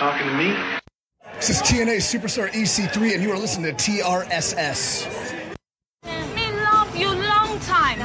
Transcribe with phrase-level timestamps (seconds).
[0.00, 0.56] talking to me?
[1.34, 5.06] This is TNA Superstar EC3, and you are listening to TRSS.
[6.34, 7.98] Me love you long time.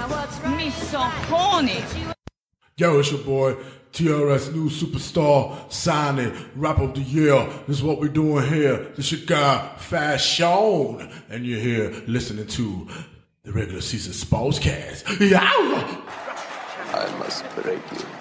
[0.57, 1.81] Me so horny.
[2.75, 3.53] Yo, it's your boy,
[3.93, 7.47] TRS New Superstar, signing, rap of the year.
[7.65, 8.91] This is what we're doing here.
[8.97, 11.09] This your guy, Fashion.
[11.29, 12.89] And you're here listening to
[13.43, 15.29] the regular season Sportscast.
[15.31, 15.39] Yeah!
[16.93, 18.14] I must break you.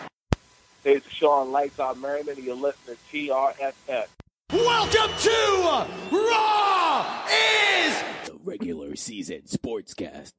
[0.85, 4.07] Hey, it's Shawne Lights Out Merriman, and you're listening to TRSS.
[4.53, 10.33] Welcome to Raw is the regular season sportscast.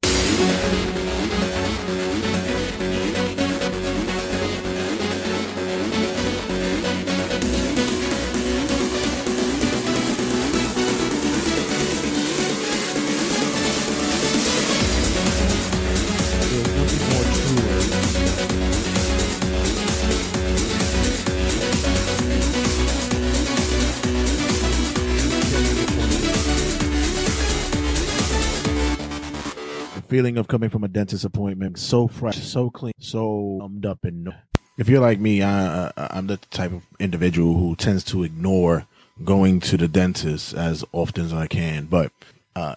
[30.06, 34.24] Feeling of coming from a dentist appointment so fresh, so clean, so ummed up and.
[34.24, 34.34] No-
[34.78, 38.86] If you're like me, I, I'm the type of individual who tends to ignore
[39.24, 41.86] going to the dentist as often as I can.
[41.86, 42.12] But
[42.54, 42.74] uh,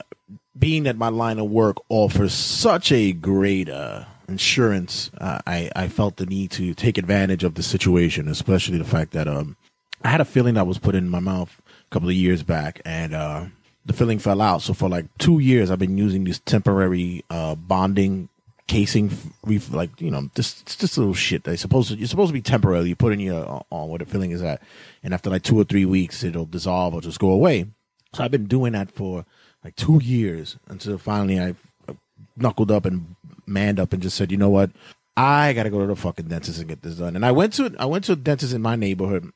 [0.57, 5.87] being that my line of work offers such a great uh, insurance, uh, I, I
[5.89, 9.57] felt the need to take advantage of the situation, especially the fact that um,
[10.01, 12.81] I had a feeling that was put in my mouth a couple of years back,
[12.85, 13.45] and uh,
[13.89, 14.61] the filling fell out.
[14.61, 18.29] So for like two years, I've been using this temporary uh, bonding
[18.67, 19.09] casing,
[19.43, 21.43] ref- like you know, this just little shit.
[21.43, 22.87] They supposed to you're supposed to be temporary.
[22.87, 24.61] You put in your uh, on where the filling is at,
[25.03, 27.65] and after like two or three weeks, it'll dissolve or just go away.
[28.13, 29.25] So I've been doing that for
[29.63, 31.55] like two years until finally I
[32.37, 33.15] knuckled up and
[33.45, 34.69] manned up and just said, you know what,
[35.17, 37.15] I got to go to the fucking dentist and get this done.
[37.15, 39.31] And I went to I went to a dentist in my neighborhood.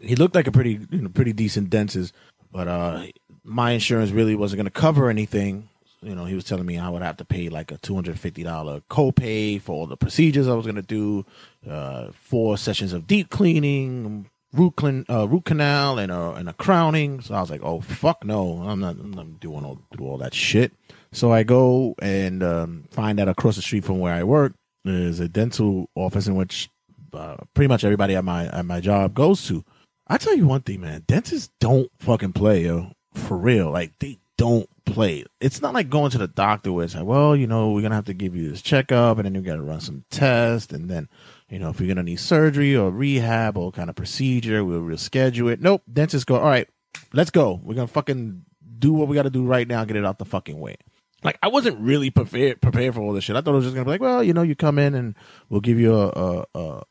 [0.00, 2.14] He looked like a pretty you know pretty decent dentist,
[2.52, 3.06] but uh
[3.44, 5.68] my insurance really wasn't going to cover anything.
[6.00, 8.18] You know, he was telling me I would have to pay like a two hundred
[8.18, 11.24] fifty dollar copay for all the procedures I was going to do,
[11.68, 16.52] uh, four sessions of deep cleaning, root clean, uh, root canal, and a and a
[16.52, 17.20] crowning.
[17.22, 20.18] So I was like, oh fuck no, I'm not, I'm not doing all do all
[20.18, 20.72] that shit.
[21.12, 24.52] So I go and um, find out across the street from where I work
[24.84, 26.68] is a dental office in which
[27.14, 29.64] uh, pretty much everybody at my at my job goes to.
[30.06, 33.70] I tell you one thing, man, dentists don't fucking play, yo for real.
[33.70, 35.24] Like they don't play.
[35.40, 37.94] It's not like going to the doctor where it's like, well, you know, we're gonna
[37.94, 41.08] have to give you this checkup, and then you gotta run some tests, and then,
[41.48, 45.52] you know, if you're gonna need surgery or rehab or kind of procedure, we'll reschedule
[45.52, 45.60] it.
[45.60, 46.36] Nope, dentist go.
[46.36, 46.68] All right,
[47.12, 47.60] let's go.
[47.62, 48.44] We're gonna fucking
[48.78, 49.84] do what we got to do right now.
[49.84, 50.76] Get it out the fucking way.
[51.22, 53.36] Like I wasn't really prepared prepared for all this shit.
[53.36, 55.14] I thought it was just gonna be like, well, you know, you come in and
[55.48, 56.82] we'll give you a a, a,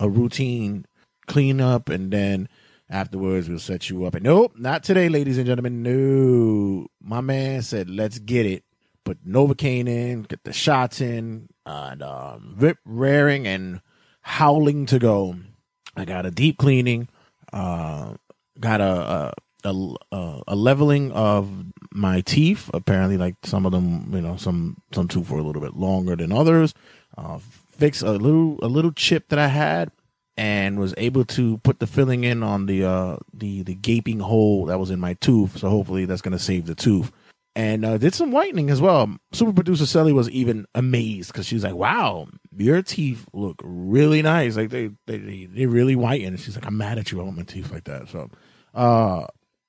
[0.00, 0.86] a routine
[1.26, 2.48] cleanup, and then
[2.92, 4.14] Afterwards, we'll set you up.
[4.14, 5.82] And nope, not today, ladies and gentlemen.
[5.82, 8.64] No, my man said, let's get it.
[9.02, 13.80] Put Novocaine in, get the shots in, and um, rip raring and
[14.20, 15.36] howling to go.
[15.96, 17.08] I got a deep cleaning,
[17.50, 18.12] uh,
[18.60, 19.32] got a,
[19.64, 21.50] a a, a leveling of
[21.92, 22.68] my teeth.
[22.74, 26.14] Apparently, like some of them, you know, some some tooth were a little bit longer
[26.14, 26.74] than others.
[27.16, 27.38] Uh,
[27.70, 29.90] fix a little a little chip that I had
[30.36, 34.66] and was able to put the filling in on the uh the the gaping hole
[34.66, 35.58] that was in my tooth.
[35.58, 37.12] So hopefully that's gonna save the tooth.
[37.54, 39.14] And uh, did some whitening as well.
[39.32, 44.22] Super producer Sally was even amazed because she was like, "Wow, your teeth look really
[44.22, 44.56] nice.
[44.56, 47.20] Like they they they really whiten." And she's like, "I'm mad at you.
[47.20, 48.30] I want my teeth like that." So,
[48.74, 49.26] uh,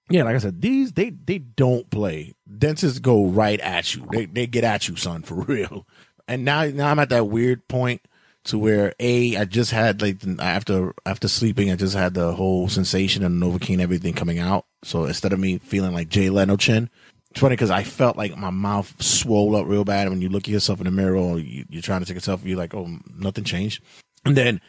[0.09, 2.35] yeah, like I said, these they they don't play.
[2.57, 4.07] Dentists go right at you.
[4.13, 5.85] They they get at you, son, for real.
[6.25, 8.01] And now now I'm at that weird point
[8.45, 12.67] to where a I just had like after after sleeping I just had the whole
[12.67, 14.65] sensation and Novocaine everything coming out.
[14.83, 16.89] So instead of me feeling like Jay Leno chin,
[17.31, 20.09] it's funny because I felt like my mouth swole up real bad.
[20.09, 22.19] When you look at yourself in the mirror or you, are trying to take a
[22.19, 23.81] selfie, you're like, oh, nothing changed.
[24.25, 24.61] And then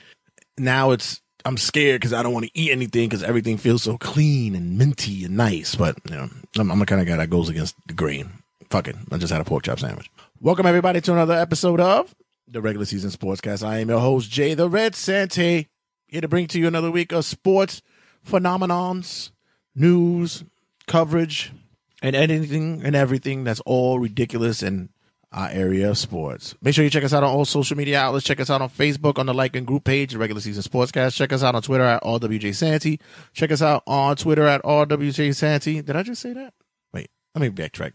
[0.57, 3.99] now it's I'm scared because I don't want to eat anything because everything feels so
[3.99, 5.75] clean and minty and nice.
[5.75, 8.31] But you know, I'm, I'm the kind of guy that goes against the grain.
[8.71, 10.11] Fuck it, I just had a pork chop sandwich.
[10.41, 12.15] Welcome everybody to another episode of
[12.47, 13.67] the regular season sportscast.
[13.67, 15.69] I am your host, Jay the Red Santy,
[16.07, 17.83] here to bring to you another week of sports
[18.27, 19.31] phenomenons,
[19.75, 20.45] news,
[20.87, 21.53] coverage,
[22.03, 24.91] and anything and everything that's all ridiculous in
[25.33, 26.55] our area of sports.
[26.63, 28.25] Make sure you check us out on all social media outlets.
[28.25, 31.17] Check us out on Facebook on the like and group page, the regular season sportscast.
[31.17, 33.01] Check us out on Twitter at RWJ Santy.
[33.33, 35.83] Check us out on Twitter at RWJ Santy.
[35.83, 36.55] Did I just say that?
[37.35, 37.93] Let me backtrack.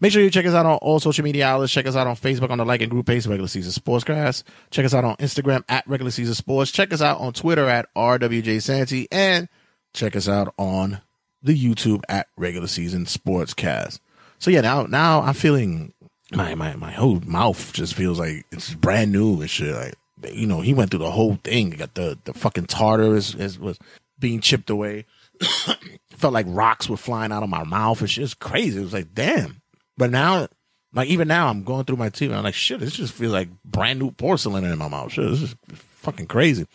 [0.00, 1.72] Make sure you check us out on all social media outlets.
[1.72, 4.42] Check us out on Facebook on the like and group page, Regular Season Sportscast.
[4.70, 6.70] Check us out on Instagram at Regular Season Sports.
[6.70, 9.08] Check us out on Twitter at RWJ Santy.
[9.10, 9.48] And
[9.94, 11.00] check us out on
[11.42, 14.00] the YouTube at Regular Season Sportscast.
[14.38, 15.94] So yeah, now now I'm feeling
[16.32, 19.74] my my my whole mouth just feels like it's brand new and shit.
[19.74, 19.94] Like
[20.34, 21.70] you know, he went through the whole thing.
[21.70, 23.78] Got the the fucking tartar is, is was
[24.18, 25.06] being chipped away.
[26.10, 28.02] Felt like rocks were flying out of my mouth.
[28.02, 28.78] It's crazy.
[28.78, 29.60] It was like damn.
[29.96, 30.48] But now,
[30.92, 33.48] like even now, I'm going through my teeth I'm like, shit, this just feels like
[33.64, 35.12] brand new porcelain in my mouth.
[35.12, 36.66] Shit, this is fucking crazy.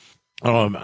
[0.43, 0.75] Um,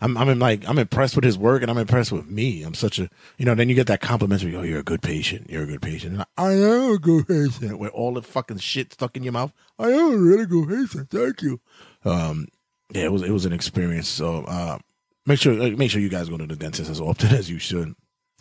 [0.00, 2.62] I'm, I'm like, I'm impressed with his work and I'm impressed with me.
[2.62, 3.08] I'm such a,
[3.38, 5.48] you know, then you get that complimentary, oh, you're a good patient.
[5.48, 6.20] You're a good patient.
[6.20, 9.52] I, I am a good patient with all the fucking shit stuck in your mouth.
[9.78, 11.10] I am a really good patient.
[11.10, 11.60] Thank you.
[12.04, 12.48] Um,
[12.92, 14.08] yeah, it was, it was an experience.
[14.08, 14.78] So, uh,
[15.28, 17.58] make sure, uh, make sure you guys go to the dentist as often as you
[17.58, 17.94] should.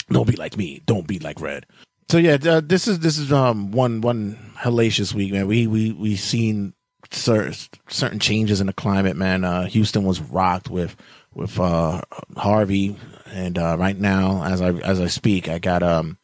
[0.09, 0.81] Don't be like me.
[0.85, 1.65] Don't be like Red.
[2.09, 5.47] So yeah, uh, this is this is um one one hellacious week, man.
[5.47, 6.73] We we we seen
[7.11, 7.53] certain
[7.89, 9.43] certain changes in the climate, man.
[9.43, 10.95] Uh, Houston was rocked with
[11.33, 12.01] with uh,
[12.37, 12.95] Harvey,
[13.31, 16.17] and uh, right now, as I as I speak, I got um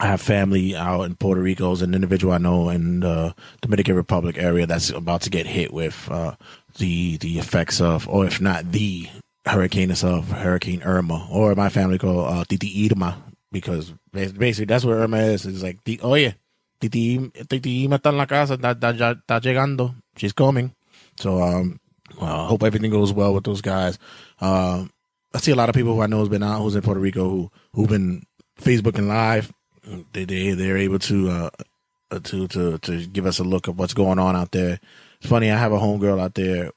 [0.00, 1.72] I have family out in Puerto Rico.
[1.72, 5.70] As an individual I know in the Dominican Republic area that's about to get hit
[5.70, 6.36] with uh,
[6.78, 9.08] the the effects of, or if not the
[9.46, 13.22] hurricane itself, Hurricane Irma, or my family call uh, Titi Irma,
[13.52, 15.46] because basically that's where Irma is.
[15.46, 16.34] It's like, oye,
[16.80, 19.94] Titi, Titi Irma está en la casa, está, está, está llegando.
[20.16, 20.74] She's coming.
[21.18, 21.80] So, um,
[22.20, 23.98] I hope everything goes well with those guys.
[24.40, 24.86] Uh,
[25.34, 27.00] I see a lot of people who I know has been out, who's in Puerto
[27.00, 28.22] Rico, who who've been
[28.60, 29.52] Facebooking live.
[30.12, 31.50] They they they're able to uh
[32.20, 34.80] to to to give us a look of what's going on out there.
[35.20, 35.50] It's funny.
[35.50, 36.70] I have a homegirl out there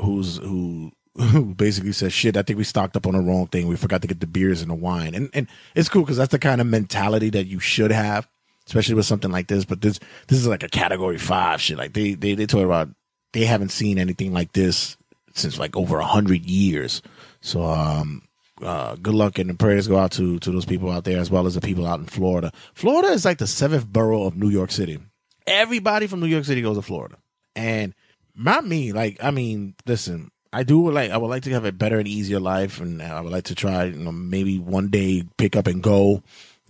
[0.00, 3.66] who's who who basically says, "Shit, I think we stocked up on the wrong thing.
[3.66, 6.32] We forgot to get the beers and the wine." And and it's cool because that's
[6.32, 8.28] the kind of mentality that you should have,
[8.66, 9.64] especially with something like this.
[9.64, 9.98] But this
[10.28, 11.78] this is like a category five shit.
[11.78, 12.90] Like they they they talk about
[13.32, 14.96] they haven't seen anything like this
[15.34, 17.02] since like over a hundred years.
[17.40, 18.22] So um.
[18.62, 21.30] Uh, good luck and the prayers go out to to those people out there as
[21.30, 22.50] well as the people out in Florida.
[22.72, 24.98] Florida is like the seventh borough of New York City.
[25.46, 27.18] Everybody from New York City goes to Florida,
[27.54, 27.92] and
[28.34, 28.92] not me.
[28.92, 32.08] Like I mean, listen, I do like I would like to have a better and
[32.08, 35.66] easier life, and I would like to try, you know, maybe one day pick up
[35.66, 36.22] and go.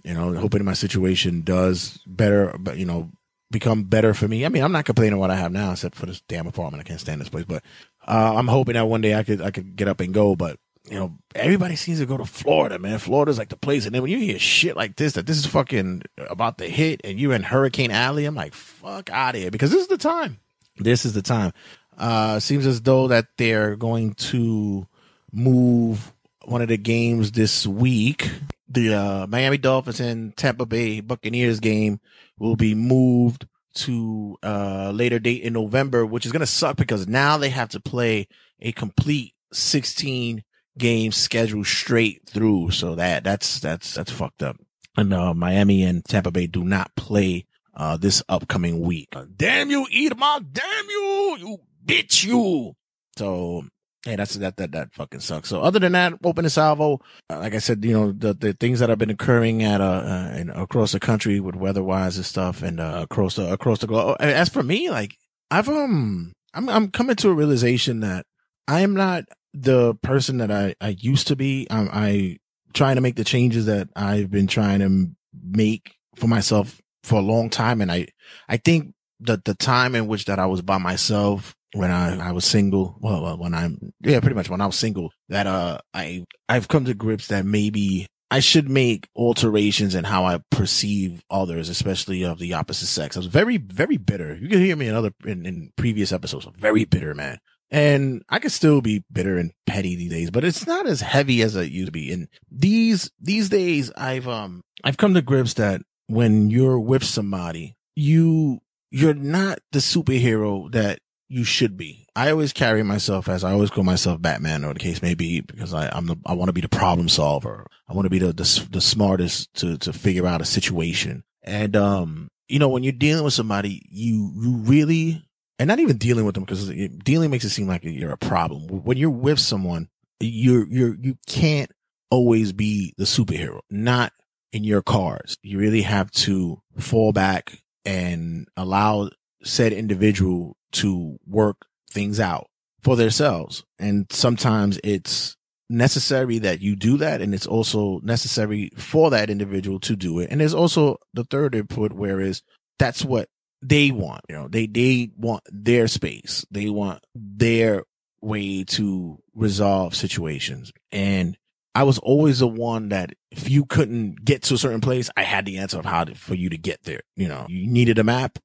[0.04, 3.10] You know, hoping my situation does better, but you know,
[3.50, 4.44] become better for me.
[4.44, 6.80] I mean, I'm not complaining what I have now, except for this damn apartment.
[6.80, 7.62] I can't stand this place, but
[8.06, 10.36] uh, I'm hoping that one day I could I could get up and go.
[10.36, 10.58] But
[10.88, 12.98] you know, everybody seems to go to Florida, man.
[12.98, 15.46] Florida's like the place, and then when you hear shit like this, that this is
[15.46, 19.50] fucking about to hit, and you're in Hurricane Alley, I'm like, fuck out of here,
[19.50, 20.38] because this is the time.
[20.78, 21.52] This is the time.
[21.96, 24.86] Uh, seems as though that they're going to
[25.32, 26.12] move
[26.44, 28.30] one of the games this week.
[28.68, 32.00] The uh, Miami Dolphins and Tampa Bay Buccaneers game
[32.38, 36.76] will be moved to a uh, later date in November, which is going to suck
[36.76, 38.26] because now they have to play
[38.60, 40.42] a complete 16
[40.78, 42.70] game schedule straight through.
[42.70, 44.56] So that that's that's that's fucked up.
[44.96, 49.14] And uh, Miami and Tampa Bay do not play uh, this upcoming week.
[49.36, 50.40] Damn you, Irma!
[50.50, 52.74] Damn you, you bitch you.
[53.16, 53.64] So
[54.06, 55.48] hey, that's that that that fucking sucks.
[55.48, 57.00] So other than that, open the salvo.
[57.28, 59.84] Uh, like I said, you know the the things that have been occurring at uh,
[59.84, 63.86] uh across the country with weather wise and stuff, and uh, across the across the
[63.86, 64.16] globe.
[64.20, 65.16] As for me, like
[65.50, 68.26] I've um I'm I'm coming to a realization that
[68.68, 71.66] I am not the person that I I used to be.
[71.70, 72.38] I'm I
[72.72, 75.10] trying to make the changes that I've been trying to
[75.42, 78.08] make for myself for a long time, and I
[78.48, 82.32] I think that the time in which that I was by myself when I, I
[82.32, 86.24] was single, well, when I'm, yeah, pretty much when I was single, that, uh, I,
[86.48, 91.68] I've come to grips that maybe I should make alterations in how I perceive others,
[91.68, 93.16] especially of the opposite sex.
[93.16, 94.36] I was very, very bitter.
[94.36, 96.48] You can hear me in other, in, in previous episodes.
[96.56, 97.38] Very bitter, man.
[97.70, 101.42] And I could still be bitter and petty these days, but it's not as heavy
[101.42, 102.12] as it used to be.
[102.12, 107.76] And these, these days, I've, um, I've come to grips that when you're with somebody,
[107.94, 112.06] you, you're not the superhero that you should be.
[112.14, 115.40] I always carry myself as I always call myself Batman or the case may be
[115.40, 117.66] because I, I'm the, I want to be the problem solver.
[117.88, 121.24] I want to be the, the, the smartest to, to figure out a situation.
[121.42, 125.24] And, um, you know, when you're dealing with somebody, you, you really,
[125.58, 128.68] and not even dealing with them because dealing makes it seem like you're a problem.
[128.84, 129.88] When you're with someone,
[130.20, 131.70] you're, you're, you can't
[132.10, 134.12] always be the superhero, not
[134.52, 135.38] in your cars.
[135.42, 139.10] You really have to fall back and allow
[139.42, 142.48] said individual to work things out
[142.82, 143.64] for themselves.
[143.78, 145.36] And sometimes it's
[145.68, 147.20] necessary that you do that.
[147.20, 150.30] And it's also necessary for that individual to do it.
[150.30, 152.42] And there's also the third input, whereas
[152.78, 153.28] that's what
[153.62, 154.22] they want.
[154.28, 156.44] You know, they they want their space.
[156.50, 157.84] They want their
[158.20, 160.72] way to resolve situations.
[160.92, 161.36] And
[161.74, 165.22] I was always the one that if you couldn't get to a certain place, I
[165.22, 167.00] had the answer of how to, for you to get there.
[167.16, 168.38] You know, you needed a map.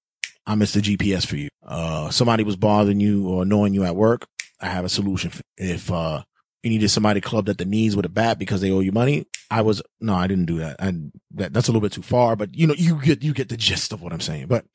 [0.51, 0.81] I'm Mr.
[0.81, 1.47] GPS for you.
[1.65, 4.27] Uh, somebody was bothering you or annoying you at work.
[4.59, 5.31] I have a solution.
[5.55, 6.23] If, uh,
[6.61, 9.27] you needed somebody clubbed at the knees with a bat because they owe you money.
[9.49, 10.75] I was, no, I didn't do that.
[10.81, 10.93] I,
[11.35, 13.55] that, that's a little bit too far, but you know, you get, you get the
[13.55, 14.47] gist of what I'm saying.
[14.47, 14.65] But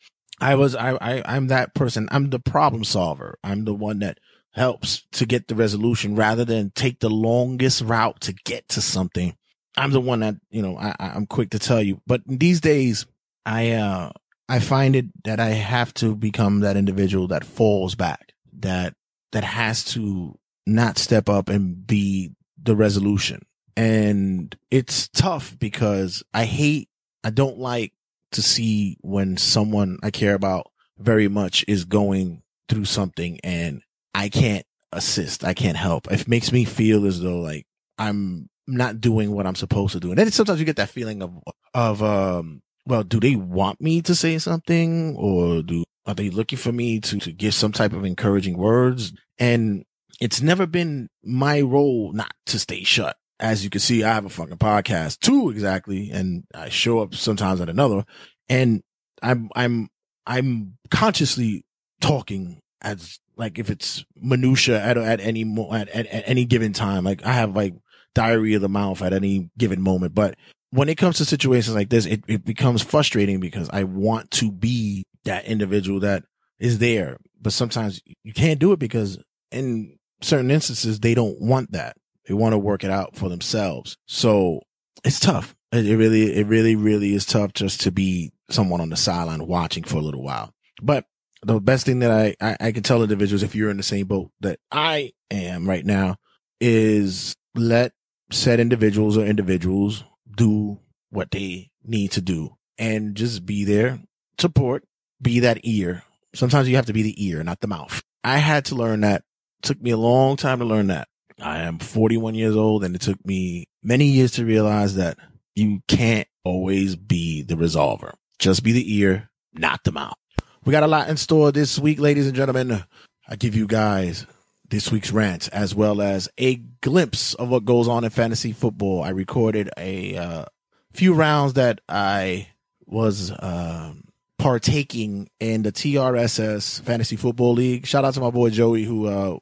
[0.41, 2.09] I was, I, I, I'm that person.
[2.11, 3.39] I'm the problem solver.
[3.45, 4.19] I'm the one that
[4.53, 9.37] helps to get the resolution rather than take the longest route to get to something.
[9.77, 13.05] I'm the one that, you know, I, I'm quick to tell you, but these days
[13.45, 14.13] I, uh,
[14.49, 18.95] I find it that I have to become that individual that falls back, that,
[19.33, 23.43] that has to not step up and be the resolution.
[23.77, 26.89] And it's tough because I hate,
[27.25, 27.93] I don't like
[28.33, 33.83] to see when someone I care about very much is going through something and
[34.15, 35.45] I can't assist.
[35.45, 36.11] I can't help.
[36.11, 37.67] It makes me feel as though like
[37.99, 40.11] I'm not doing what I'm supposed to do.
[40.11, 41.33] And then sometimes you get that feeling of,
[41.75, 46.59] of, um, well, do they want me to say something or do, are they looking
[46.59, 49.13] for me to, to give some type of encouraging words?
[49.39, 49.85] And
[50.21, 53.17] it's never been my role not to stay shut.
[53.39, 56.11] As you can see, I have a fucking podcast too, exactly.
[56.11, 58.05] And I show up sometimes at another
[58.49, 58.83] and
[59.23, 59.89] I'm, I'm,
[60.27, 61.65] I'm consciously
[62.01, 66.73] talking as like if it's minutia at, at any mo- at, at, at any given
[66.73, 67.05] time.
[67.05, 67.75] Like I have like
[68.15, 70.15] diary of the mouth at any given moment.
[70.15, 70.37] But
[70.71, 74.51] when it comes to situations like this, it, it becomes frustrating because I want to
[74.51, 76.25] be that individual that
[76.59, 77.19] is there.
[77.41, 79.19] But sometimes you can't do it because
[79.51, 81.97] in certain instances, they don't want that.
[82.27, 83.97] They want to work it out for themselves.
[84.07, 84.61] So
[85.05, 85.55] it's tough.
[85.73, 89.85] It really, it really, really is tough just to be someone on the sideline watching
[89.85, 90.53] for a little while.
[90.83, 91.05] But
[91.43, 94.07] the best thing that I, I, I can tell individuals if you're in the same
[94.07, 96.17] boat that I am right now
[96.61, 97.93] is let
[98.31, 100.05] said individuals or individuals
[100.37, 100.79] do
[101.11, 104.01] what they need to do and just be there,
[104.39, 104.85] support,
[105.21, 106.03] be that ear.
[106.35, 108.03] Sometimes you have to be the ear, not the mouth.
[108.23, 109.23] I had to learn that.
[109.63, 111.09] It took me a long time to learn that.
[111.41, 115.19] I am 41 years old and it took me many years to realize that
[115.55, 118.15] you can't always be the resolver.
[118.39, 120.17] Just be the ear, not the mouth.
[120.65, 122.85] We got a lot in store this week, ladies and gentlemen.
[123.29, 124.27] I give you guys
[124.69, 129.03] this week's rant as well as a glimpse of what goes on in fantasy football.
[129.03, 130.45] I recorded a uh,
[130.93, 132.49] few rounds that I
[132.87, 133.93] was uh,
[134.39, 137.87] partaking in the TRSS Fantasy Football League.
[137.87, 139.39] Shout out to my boy Joey who uh,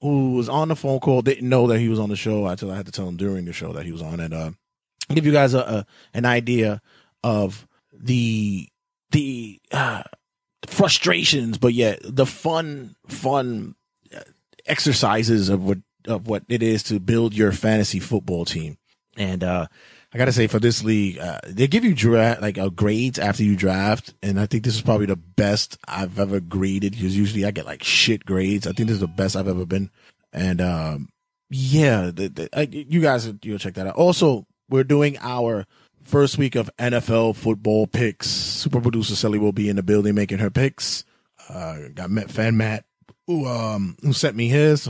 [0.00, 1.22] who was on the phone call.
[1.22, 3.44] Didn't know that he was on the show until I had to tell him during
[3.44, 4.50] the show that he was on, and uh,
[5.12, 6.80] give you guys a, a an idea
[7.22, 8.68] of the
[9.10, 10.02] the uh,
[10.66, 13.74] frustrations, but yet the fun fun
[14.66, 18.76] exercises of what of what it is to build your fantasy football team.
[19.16, 19.66] And uh
[20.14, 23.56] I gotta say, for this league, uh, they give you like uh, grades after you
[23.56, 26.92] draft, and I think this is probably the best I've ever graded.
[26.92, 28.68] Because usually I get like shit grades.
[28.68, 29.90] I think this is the best I've ever been.
[30.32, 31.08] And um,
[31.50, 33.96] yeah, the, the, I, you guys, you'll check that out.
[33.96, 35.66] Also, we're doing our
[36.04, 38.28] first week of NFL football picks.
[38.28, 41.04] Super producer Sally will be in the building making her picks.
[41.48, 42.84] Uh, got met fan Matt
[43.26, 44.88] who um who sent me his.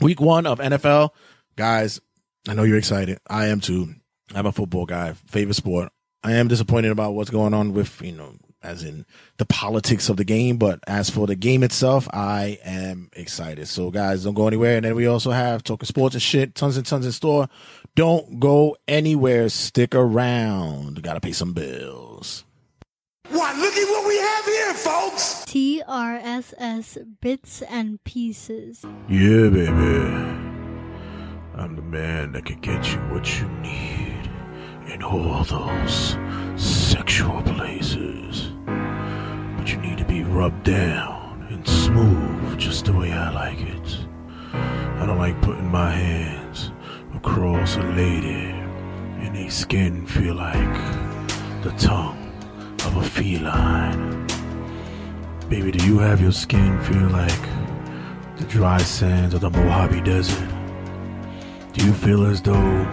[0.00, 1.10] Week one of NFL,
[1.56, 2.00] guys.
[2.48, 3.18] I know you're excited.
[3.28, 3.94] I am too.
[4.34, 5.90] I'm a football guy, favorite sport.
[6.22, 9.06] I am disappointed about what's going on with, you know, as in
[9.38, 10.56] the politics of the game.
[10.56, 13.68] But as for the game itself, I am excited.
[13.68, 14.76] So guys, don't go anywhere.
[14.76, 17.48] And then we also have talking sports and shit, tons and tons in store.
[17.94, 19.48] Don't go anywhere.
[19.48, 21.02] Stick around.
[21.02, 22.05] Gotta pay some bills.
[23.28, 25.44] Why, look at what we have here, folks!
[25.46, 28.84] TRSS Bits and Pieces.
[29.08, 30.46] Yeah, baby.
[31.54, 34.30] I'm the man that can get you what you need
[34.86, 36.16] in all those
[36.56, 38.52] sexual places.
[38.64, 44.06] But you need to be rubbed down and smooth just the way I like it.
[44.52, 46.70] I don't like putting my hands
[47.14, 48.50] across a lady
[49.20, 50.74] and a skin feel like
[51.64, 52.25] the tongue
[52.98, 54.26] a feline.
[55.48, 57.42] Baby, do you have your skin feel like
[58.36, 60.48] the dry sands of the Mojave Desert?
[61.72, 62.84] Do you feel as though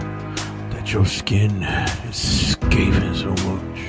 [0.70, 3.80] that your skin is scathing so much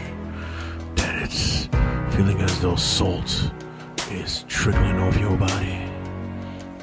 [0.95, 1.67] that it's
[2.15, 3.51] feeling as though salt
[4.11, 5.81] is trickling off your body?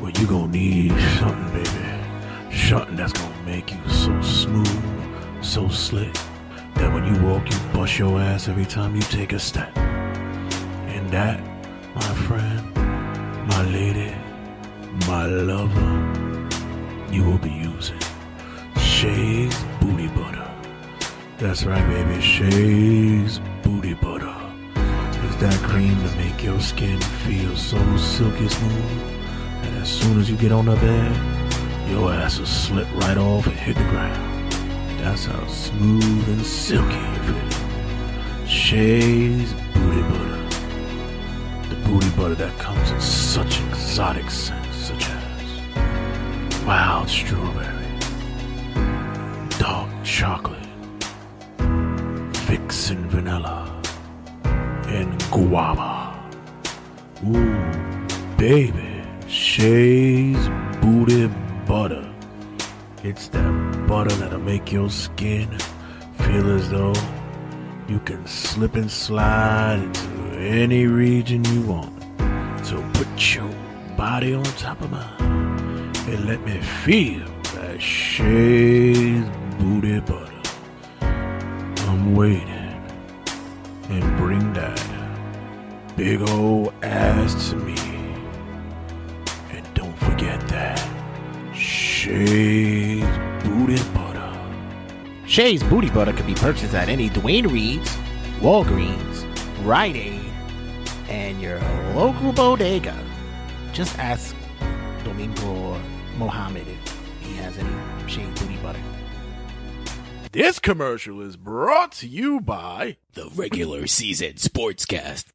[0.00, 2.56] Well, you gonna need something, baby.
[2.68, 4.82] Something that's gonna make you so smooth,
[5.42, 6.14] so slick,
[6.74, 9.76] that when you walk, you bust your ass every time you take a step.
[9.76, 11.40] And that,
[11.94, 12.74] my friend,
[13.48, 14.14] my lady,
[15.06, 15.92] my lover,
[17.10, 18.00] you will be using
[18.78, 20.48] Shay's Booty Butter.
[21.38, 22.20] That's right, baby.
[22.20, 24.34] Shay's Booty Butter.
[25.24, 29.12] It's that cream to make your skin feel so silky smooth.
[29.62, 33.46] And as soon as you get on the bed, your ass will slip right off
[33.46, 34.31] and hit the ground.
[35.02, 38.46] That's how smooth and silky you feel.
[38.46, 40.48] Shay's Booty Butter.
[41.68, 47.98] The booty butter that comes in such exotic scents, such as wild strawberry,
[49.58, 50.68] dark chocolate,
[52.46, 53.82] vixen vanilla,
[54.86, 56.14] and guava.
[57.26, 60.48] Ooh, baby, Shay's
[60.80, 61.26] booty
[61.66, 62.08] butter.
[63.02, 65.46] It's that butter that'll make your skin
[66.20, 66.94] feel as though
[67.86, 71.92] you can slip and slide into any region you want.
[72.64, 73.52] So put your
[73.94, 79.26] body on top of mine and let me feel that Shay's
[79.58, 80.40] booty butter.
[81.02, 82.48] I'm waiting.
[83.90, 84.82] And bring that
[85.98, 87.76] big old ass to me.
[89.50, 90.80] And don't forget that
[91.54, 94.32] Shay's booty butter.
[95.26, 97.90] Shay's Booty Butter can be purchased at any Duane Reade's,
[98.40, 99.26] Walgreens,
[99.64, 100.24] Rite Aid,
[101.08, 101.60] and your
[101.94, 102.98] local bodega.
[103.72, 104.34] Just ask
[105.04, 105.78] Domingo
[106.16, 108.80] Mohammed if he has any Shay's Booty Butter.
[110.32, 115.26] This commercial is brought to you by The regular season sportscast.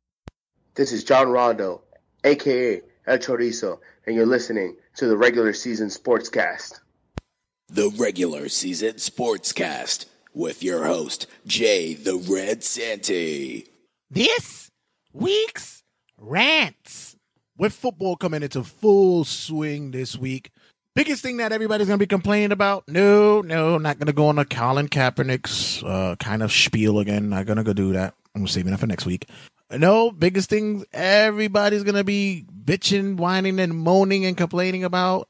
[0.74, 1.84] This is John Rondo,
[2.24, 6.80] aka El Chorizo, and you're listening to the regular season sportscast.
[7.70, 13.68] The regular season sportscast with your host, Jay the Red Santy.
[14.10, 14.72] This
[15.12, 15.84] week's
[16.18, 17.18] rants.
[17.58, 20.52] with football coming into full swing this week.
[20.96, 22.88] Biggest thing that everybody's going to be complaining about?
[22.88, 27.30] No, no, not going to go on a Colin Kaepernick's uh, kind of spiel again.
[27.30, 28.14] Not going to go do that.
[28.34, 29.28] I'm saving that for next week.
[29.72, 35.28] No, biggest thing everybody's going to be bitching, whining, and moaning and complaining about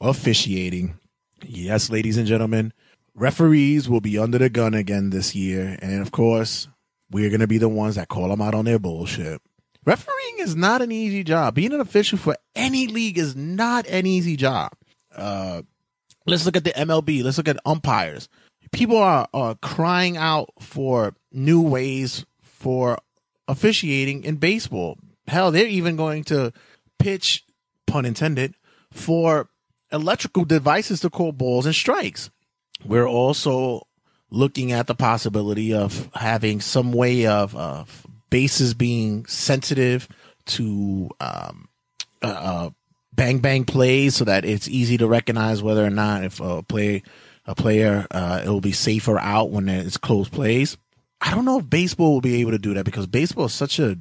[0.00, 0.98] officiating.
[1.44, 2.72] Yes, ladies and gentlemen,
[3.14, 5.78] referees will be under the gun again this year.
[5.82, 6.68] And of course,
[7.10, 9.40] we're going to be the ones that call them out on their bullshit.
[9.84, 11.54] Refereeing is not an easy job.
[11.54, 14.72] Being an official for any league is not an easy job.
[15.14, 15.62] Uh,
[16.26, 17.22] let's look at the MLB.
[17.22, 18.28] Let's look at umpires.
[18.70, 22.96] People are, are crying out for new ways for
[23.48, 24.98] officiating in baseball.
[25.26, 26.52] Hell, they're even going to
[26.98, 27.44] pitch,
[27.86, 28.54] pun intended,
[28.92, 29.48] for
[29.92, 32.30] electrical devices to call balls and strikes.
[32.84, 33.86] We're also
[34.30, 40.08] looking at the possibility of having some way of, of bases being sensitive
[40.46, 41.68] to um,
[42.22, 42.70] uh, uh,
[43.12, 47.02] bang bang plays, so that it's easy to recognize whether or not if a play
[47.44, 50.76] a player uh, it will be safer out when it's close plays.
[51.20, 53.78] I don't know if baseball will be able to do that because baseball is such
[53.78, 53.98] a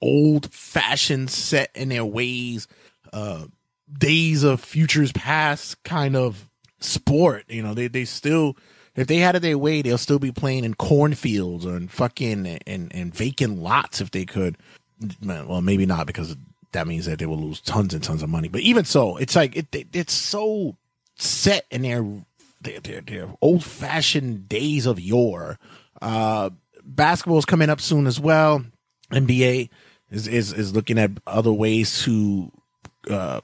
[0.00, 2.68] old fashioned set in their ways,
[3.12, 3.46] uh,
[3.98, 6.48] days of futures past kind of
[6.80, 7.44] sport.
[7.48, 8.56] You know, they they still
[8.94, 12.46] if they had it their way, they'll still be playing in cornfields or in fucking
[12.66, 14.56] and and vacant lots if they could.
[15.24, 16.36] Well, maybe not because
[16.72, 18.48] that means that they will lose tons and tons of money.
[18.48, 20.76] But even so, it's like it, it it's so
[21.16, 22.04] set in their
[22.60, 25.58] their their, their old fashioned days of yore.
[26.00, 26.50] Uh,
[26.84, 28.64] basketball is coming up soon as well.
[29.10, 29.70] NBA
[30.10, 32.50] is is is looking at other ways to.
[33.10, 33.40] Uh,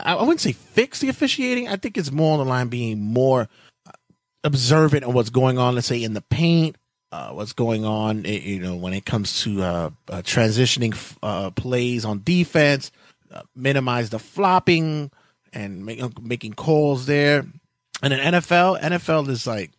[0.00, 1.68] I, wouldn't say fix the officiating.
[1.68, 3.48] I think it's more on the line being more
[4.44, 6.76] observant of what's going on, let's say in the paint,
[7.10, 12.04] uh, what's going on, you know, when it comes to uh, uh, transitioning uh, plays
[12.04, 12.90] on defense,
[13.30, 15.10] uh, minimize the flopping
[15.52, 17.44] and make, making calls there.
[18.02, 19.72] And in NFL, NFL is like,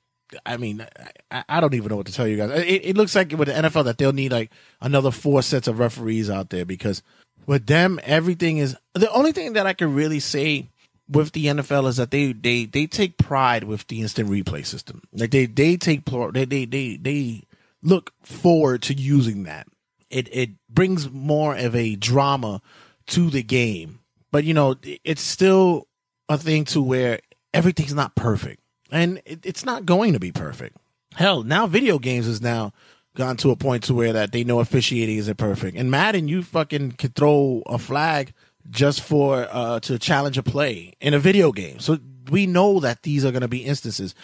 [0.45, 0.85] I mean,
[1.31, 2.51] I, I don't even know what to tell you guys.
[2.61, 5.79] It, it looks like with the NFL that they'll need like another four sets of
[5.79, 7.01] referees out there because
[7.45, 10.67] with them, everything is the only thing that I can really say
[11.09, 15.01] with the NFL is that they they they take pride with the instant replay system.
[15.13, 17.43] Like they they take they they they they
[17.81, 19.67] look forward to using that.
[20.09, 22.61] It it brings more of a drama
[23.07, 23.99] to the game.
[24.31, 25.87] But you know, it's still
[26.29, 27.19] a thing to where
[27.53, 28.61] everything's not perfect.
[28.91, 30.77] And it, it's not going to be perfect.
[31.15, 32.73] Hell, now video games is now
[33.15, 35.77] gone to a point to where that they know officiating isn't perfect.
[35.77, 38.33] And Madden, you fucking could throw a flag
[38.69, 41.79] just for uh to challenge a play in a video game.
[41.79, 41.99] So
[42.29, 44.15] we know that these are going to be instances.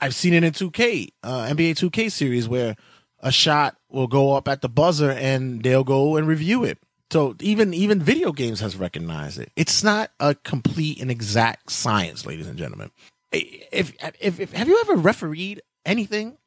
[0.00, 2.76] I've seen it in 2K, uh, NBA 2K series where
[3.20, 6.78] a shot will go up at the buzzer and they'll go and review it.
[7.10, 9.50] So even even video games has recognized it.
[9.56, 12.92] It's not a complete and exact science, ladies and gentlemen.
[13.32, 16.38] If if, if have you ever refereed anything?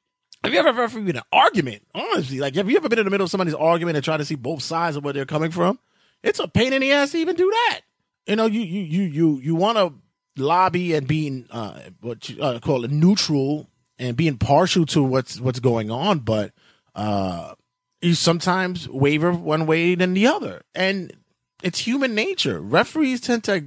[0.44, 1.84] Have you ever refereed an argument?
[1.96, 4.26] Honestly, like have you ever been in the middle of somebody's argument and try to
[4.26, 5.80] see both sides of where they're coming from?
[6.22, 7.82] It's a pain in the ass to even do that.
[8.28, 9.94] You know, you you you you you want to
[10.42, 15.40] lobby and being uh, what you uh, call it neutral and being partial to what's
[15.40, 16.52] what's going on, but
[16.96, 17.54] uh,
[18.02, 21.14] you sometimes waver one way than the other, and
[21.62, 22.60] it's human nature.
[22.60, 23.64] Referees tend to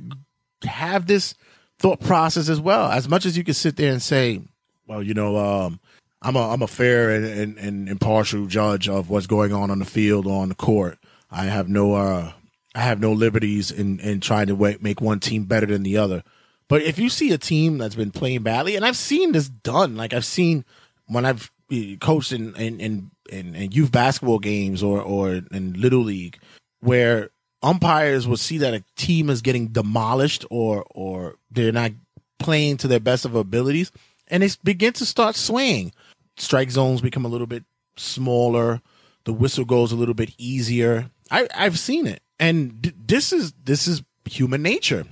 [0.64, 1.34] have this
[1.78, 2.90] thought process as well.
[2.90, 4.40] As much as you can sit there and say,
[4.86, 5.80] "Well, you know, um,
[6.26, 9.78] I'm a I'm a fair and, and, and, impartial judge of what's going on on
[9.78, 10.98] the field or on the court.
[11.30, 12.32] I have no uh,
[12.74, 16.24] I have no liberties in in trying to make one team better than the other."
[16.68, 19.96] But if you see a team that's been playing badly, and I've seen this done,
[19.96, 20.64] like I've seen
[21.06, 25.74] when I've eh, coached in in in, in, in youth basketball games or or in
[25.80, 26.40] little league,
[26.80, 27.30] where
[27.62, 31.92] umpires will see that a team is getting demolished or or they're not
[32.40, 33.92] playing to their best of abilities,
[34.26, 35.92] and they begin to start swaying.
[36.36, 37.64] Strike zones become a little bit
[37.96, 38.80] smaller.
[39.24, 41.10] The whistle goes a little bit easier.
[41.30, 45.06] I I've seen it, and th- this is this is human nature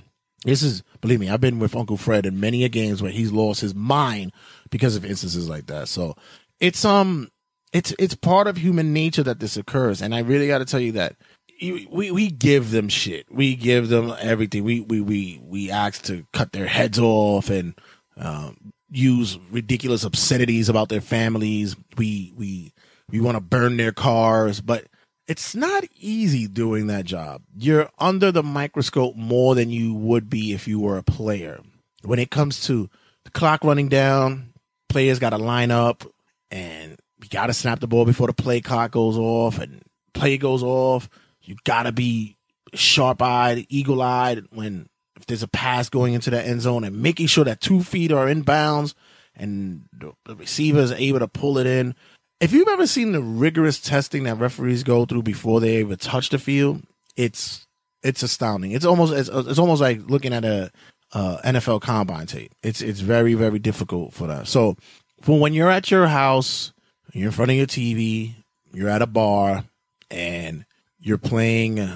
[0.45, 3.31] this is, believe me, I've been with Uncle Fred in many a games where he's
[3.31, 4.31] lost his mind
[4.69, 5.87] because of instances like that.
[5.87, 6.15] So
[6.59, 7.29] it's um,
[7.73, 10.79] it's it's part of human nature that this occurs, and I really got to tell
[10.79, 11.15] you that
[11.61, 13.25] we we give them shit.
[13.31, 14.63] We give them everything.
[14.63, 17.73] We we we we ask to cut their heads off and
[18.15, 21.75] um, use ridiculous obscenities about their families.
[21.97, 22.73] We we
[23.09, 24.85] we want to burn their cars, but
[25.27, 27.41] it's not easy doing that job.
[27.55, 31.61] You're under the microscope more than you would be if you were a player.
[32.03, 32.89] When it comes to
[33.23, 34.53] the clock running down,
[34.89, 36.03] players got to line up
[36.51, 39.81] and you got to snap the ball before the play clock goes off and
[40.13, 41.09] play goes off.
[41.41, 42.37] You got to be
[42.73, 47.01] sharp eyed, eagle eyed when if there's a pass going into the end zone and
[47.01, 48.95] making sure that two feet are in bounds
[49.35, 49.83] and
[50.25, 51.95] the receiver is able to pull it in
[52.39, 56.29] if you've ever seen the rigorous testing that referees go through before they even touch
[56.29, 56.83] the field,
[57.15, 57.65] it's
[58.03, 58.71] it's astounding.
[58.71, 60.71] It's almost it's, it's almost like looking at a
[61.13, 62.51] uh, NFL combine tape.
[62.61, 64.47] It's it's very very difficult for that.
[64.47, 64.75] So
[65.21, 66.73] for when you're at your house,
[67.13, 68.33] you're in front of your TV,
[68.73, 69.63] you're at a bar,
[70.11, 70.65] and
[70.99, 71.89] you're playing,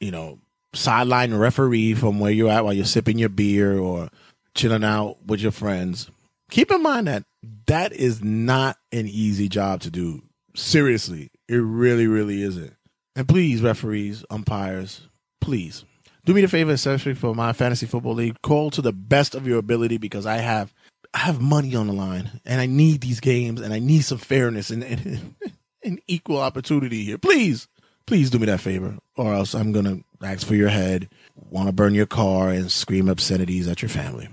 [0.00, 0.38] you know,
[0.74, 4.08] sideline referee from where you're at while you're sipping your beer or
[4.54, 6.10] chilling out with your friends.
[6.50, 7.24] Keep in mind that
[7.66, 10.22] that is not an easy job to do.
[10.54, 12.74] Seriously, it really, really isn't.
[13.16, 15.08] And please, referees, umpires,
[15.40, 15.84] please
[16.24, 18.40] do me the favor, especially for my fantasy football league.
[18.42, 20.72] Call to the best of your ability because I have
[21.12, 24.18] I have money on the line and I need these games and I need some
[24.18, 25.34] fairness and, and,
[25.84, 27.18] and equal opportunity here.
[27.18, 27.68] Please,
[28.06, 31.08] please do me that favor, or else I'm gonna ask for your head,
[31.50, 34.28] want to burn your car, and scream obscenities at your family.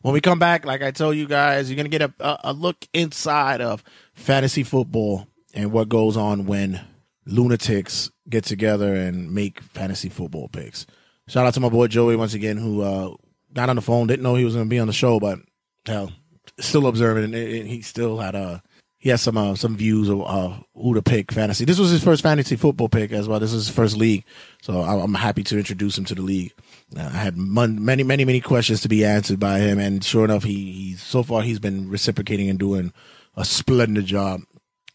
[0.00, 2.52] When we come back, like I told you guys, you're going to get a, a
[2.52, 3.82] look inside of
[4.14, 6.80] fantasy football and what goes on when
[7.26, 10.86] lunatics get together and make fantasy football picks.
[11.28, 13.14] Shout out to my boy Joey once again, who uh,
[13.52, 15.40] got on the phone, didn't know he was going to be on the show, but
[15.84, 16.12] hell,
[16.60, 18.58] still observing, and he still had a uh,
[18.98, 21.64] he has some uh, some views of uh, who to pick fantasy.
[21.64, 23.38] This was his first fantasy football pick as well.
[23.38, 24.24] This is his first league,
[24.66, 26.52] so I'm happy to introduce him to the league.
[26.96, 30.42] Uh, I had many, many, many questions to be answered by him, and sure enough,
[30.42, 32.92] he, he so far he's been reciprocating and doing
[33.36, 34.40] a splendid job.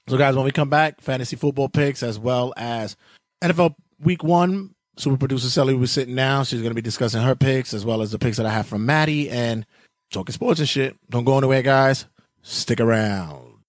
[0.10, 2.98] So, guys, when we come back, fantasy football picks as well as
[3.42, 4.76] NFL Week One.
[4.98, 6.44] Super producer Sally was sitting down.
[6.44, 8.68] She's going to be discussing her picks as well as the picks that I have
[8.68, 9.66] from Maddie and
[10.12, 10.98] talking sports and shit.
[11.10, 12.08] Don't go anywhere, guys.
[12.42, 13.60] Stick around.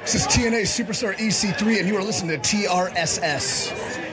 [0.00, 4.05] This is TNA Superstar EC3, and you are listening to TRSS.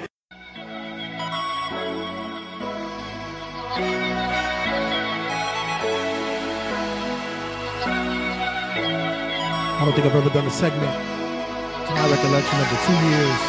[9.83, 13.39] I don't think I've ever done a segment to my recollection of the two years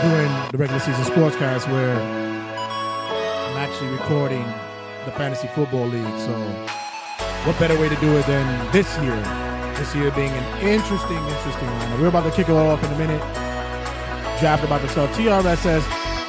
[0.00, 4.42] during the regular season sportscast where I'm actually recording
[5.04, 6.18] the fantasy football league.
[6.20, 6.32] So,
[7.44, 9.20] what better way to do it than this year?
[9.76, 12.00] This year being an interesting, interesting one.
[12.00, 13.20] We're about to kick it off in a minute.
[14.40, 15.10] Draft about to start.
[15.10, 15.82] TRSS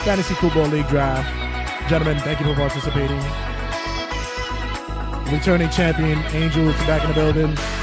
[0.04, 1.90] Fantasy Football League Draft.
[1.90, 3.24] Gentlemen, thank you for participating.
[5.32, 7.81] Returning champion Angel is back in the building.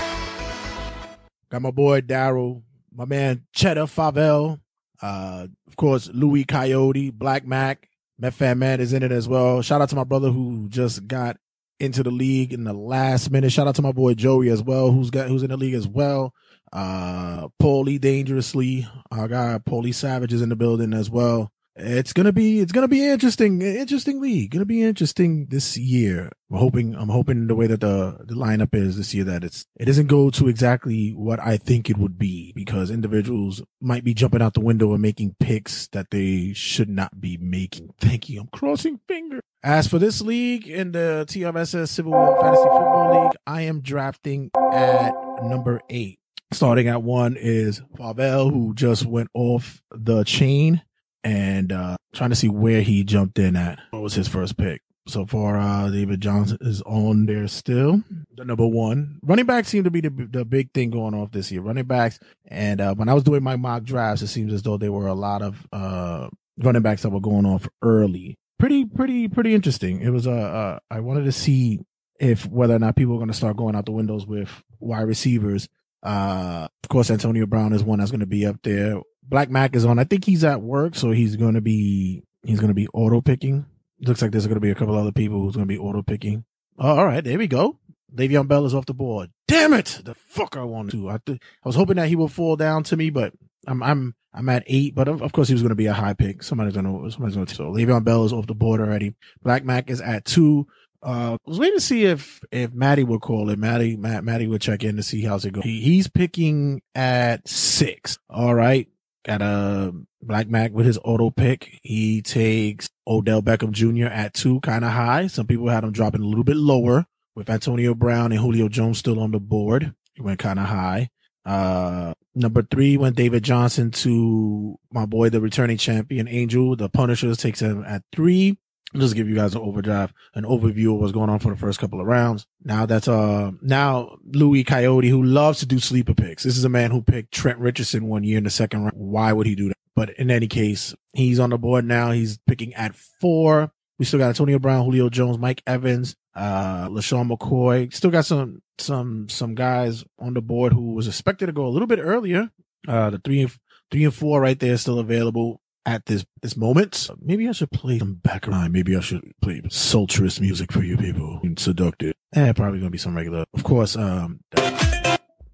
[1.51, 4.61] Got my boy Daryl, my man Cheddar Favel,
[5.01, 7.89] uh, of course Louis Coyote, Black Mac,
[8.21, 9.63] Metfan Man is in it as well.
[9.63, 11.39] Shout out to my brother who just got
[11.81, 13.53] into the league in the last minute.
[13.53, 15.89] Shout out to my boy Joey as well, who's got who's in the league as
[15.89, 16.35] well.
[16.73, 18.87] Uh, Paulie dangerously.
[19.11, 21.51] Our guy Paulie Savage is in the building as well.
[21.81, 24.51] It's gonna be it's gonna be interesting, interesting league.
[24.51, 26.31] Gonna be interesting this year.
[26.51, 29.65] I'm hoping I'm hoping the way that the the lineup is this year that it's
[29.77, 34.13] it doesn't go to exactly what I think it would be because individuals might be
[34.13, 37.91] jumping out the window and making picks that they should not be making.
[38.01, 38.41] Thank you.
[38.41, 39.43] I'm crossing fingers.
[39.63, 44.51] As for this league in the TRSS Civil War Fantasy Football League, I am drafting
[44.73, 45.13] at
[45.43, 46.19] number eight.
[46.53, 50.83] Starting at one is Pavel, who just went off the chain
[51.25, 53.79] and uh trying to see where he jumped in at.
[53.91, 54.83] What was his first pick?
[55.07, 58.03] So far, uh David Johnson is on there still.
[58.37, 61.51] The number one running backs seem to be the the big thing going off this
[61.51, 61.63] year.
[61.63, 64.77] Running backs, and uh when I was doing my mock drafts, it seems as though
[64.77, 66.29] there were a lot of uh
[66.59, 68.37] running backs that were going off early.
[68.59, 70.01] Pretty, pretty, pretty interesting.
[70.01, 71.81] It was uh, uh I wanted to see
[72.19, 74.51] if whether or not people are going to start going out the windows with
[74.81, 75.69] wide receivers.
[76.03, 79.01] Uh, of course, Antonio Brown is one that's going to be up there.
[79.29, 79.99] Black Mac is on.
[79.99, 83.21] I think he's at work, so he's going to be he's going to be auto
[83.21, 83.67] picking.
[84.01, 86.03] Looks like there's going to be a couple other people who's going to be auto
[86.03, 86.45] picking.
[86.79, 87.79] Oh, all right, there we go.
[88.15, 89.31] Le'Veon Bell is off the board.
[89.47, 90.01] Damn it!
[90.05, 91.11] The fuck I wanted to.
[91.11, 93.35] I th- I was hoping that he would fall down to me, but
[93.67, 94.95] I'm I'm I'm at eight.
[94.95, 96.43] But of, of course he was going to be a high pick.
[96.43, 97.55] Somebody's going to somebody's going to.
[97.55, 99.15] So Le'Veon Bell is off the board already.
[99.43, 100.67] Black Mac is at two.
[101.03, 103.59] Uh, I was waiting to see if if Maddie would call it.
[103.59, 105.67] Maddie Matt, Maddie would check in to see how's it going.
[105.67, 108.19] He, he's picking at six.
[108.31, 108.89] All right.
[109.25, 111.81] Got a Black Mac with his auto pick.
[111.83, 114.07] He takes Odell Beckham Jr.
[114.07, 115.27] at two, kind of high.
[115.27, 118.99] Some people had him dropping a little bit lower with Antonio Brown and Julio Jones
[118.99, 119.95] still on the board.
[120.15, 121.11] He went kind of high.
[121.45, 126.77] Uh, number three went David Johnson to my boy, the returning champion Angel.
[126.77, 128.59] The Punishers takes him at three.
[128.95, 131.79] Just give you guys an overdrive, an overview of what's going on for the first
[131.79, 132.47] couple of rounds.
[132.65, 136.43] Now that's, uh, now Louis Coyote, who loves to do sleeper picks.
[136.43, 138.97] This is a man who picked Trent Richardson one year in the second round.
[138.97, 139.77] Why would he do that?
[139.95, 142.13] But in any case, he's on the board now.
[142.13, 143.71] He's picking at four.
[143.99, 147.93] We still got Antonio Brown, Julio Jones, Mike Evans, uh, LeSean McCoy.
[147.93, 151.69] Still got some, some, some guys on the board who was expected to go a
[151.69, 152.51] little bit earlier.
[152.87, 153.53] Uh, the three and,
[153.91, 157.09] three and four right there still available at this this moment.
[157.21, 158.73] Maybe I should play some background.
[158.73, 161.41] Maybe I should play sultrous music for you people.
[161.43, 162.15] and Seductive.
[162.35, 163.45] Eh, probably gonna be some regular.
[163.55, 164.41] Of course, um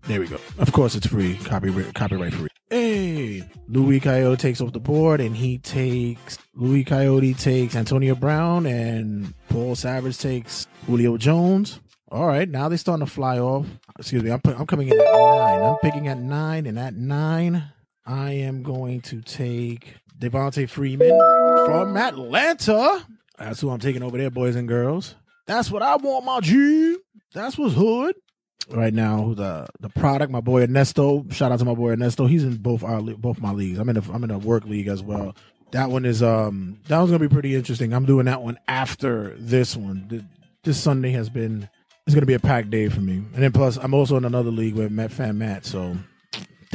[0.07, 0.39] there we go.
[0.59, 1.37] Of course it's free.
[1.45, 2.49] Copyright copyright free.
[2.69, 8.67] Hey, Louis Coyote takes off the board and he takes Louis Coyote takes Antonio Brown
[8.67, 11.79] and Paul Savage takes Julio Jones.
[12.11, 13.67] All right, now they're starting to fly off.
[13.99, 15.61] Excuse me, I'm I'm coming in at nine.
[15.63, 17.65] I'm picking at nine, and at nine,
[18.07, 21.19] I am going to take Devonta Freeman
[21.67, 23.07] from Atlanta.
[23.39, 25.15] That's who I'm taking over there, boys and girls.
[25.47, 26.97] That's what I want, my G.
[27.33, 28.15] That's what's hood.
[28.71, 31.27] Right now, the the product, my boy Ernesto.
[31.31, 32.27] Shout out to my boy Ernesto.
[32.27, 33.79] He's in both our both my leagues.
[33.79, 35.37] I'm in a I'm in a work league as well.
[35.73, 37.93] That one is um that one's gonna be pretty interesting.
[37.93, 40.29] I'm doing that one after this one.
[40.63, 41.69] This Sunday has been
[42.07, 43.17] it's gonna be a packed day for me.
[43.17, 45.67] And then plus I'm also in another league with Matt Fan Matt.
[45.67, 45.99] So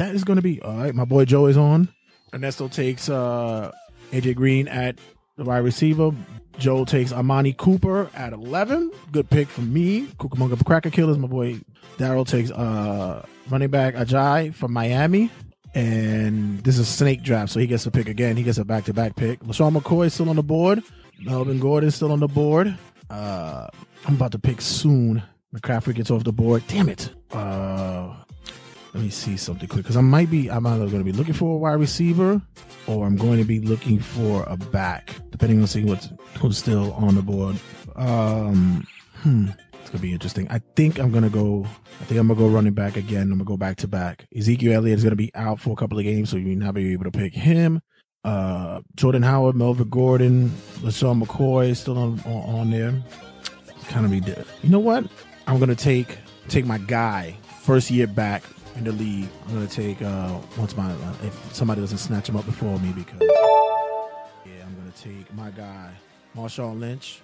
[0.00, 0.94] that is gonna be all right.
[0.94, 1.88] My boy Joe is on.
[2.32, 3.70] Ernesto takes uh,
[4.12, 4.98] AJ Green at
[5.36, 6.12] the wide receiver.
[6.58, 8.90] Joe takes Amari Cooper at 11.
[9.12, 10.06] Good pick from me.
[10.18, 11.18] Cucamonga Cracker Killers.
[11.18, 11.60] My boy
[11.98, 15.30] Daryl takes uh, running back Ajayi from Miami.
[15.74, 18.36] And this is snake draft, so he gets a pick again.
[18.36, 19.40] He gets a back to back pick.
[19.40, 20.82] LeSean McCoy is still on the board.
[21.20, 22.76] Melvin Gordon still on the board.
[23.08, 23.68] Uh,
[24.06, 25.22] I'm about to pick soon.
[25.54, 26.62] McCaffrey gets off the board.
[26.68, 27.12] Damn it.
[27.30, 28.14] Uh,
[28.94, 31.34] let me see something quick because I might be I'm either going to be looking
[31.34, 32.40] for a wide receiver
[32.86, 36.92] or I'm going to be looking for a back, depending on seeing what's who's still
[36.94, 37.56] on the board.
[37.94, 38.86] Um,
[39.22, 39.48] hmm,
[39.80, 40.48] it's gonna be interesting.
[40.50, 41.66] I think I'm gonna go.
[42.00, 43.22] I think I'm gonna go running back again.
[43.22, 44.26] I'm gonna go back to back.
[44.36, 46.74] Ezekiel Elliott is gonna be out for a couple of games, so you may not
[46.74, 47.80] be able to pick him.
[48.24, 50.50] Uh, Jordan Howard, Melvin Gordon,
[50.80, 52.94] LeSean McCoy still on on, on there.
[53.88, 54.44] Kind of be dead.
[54.62, 55.04] You know what?
[55.46, 58.42] I'm gonna take take my guy first year back
[58.76, 59.28] in the league.
[59.48, 62.92] I'm gonna take uh once my uh, if somebody doesn't snatch him up before me
[62.92, 63.20] because
[64.44, 65.90] yeah, I'm gonna take my guy
[66.36, 67.20] Marshawn Lynch.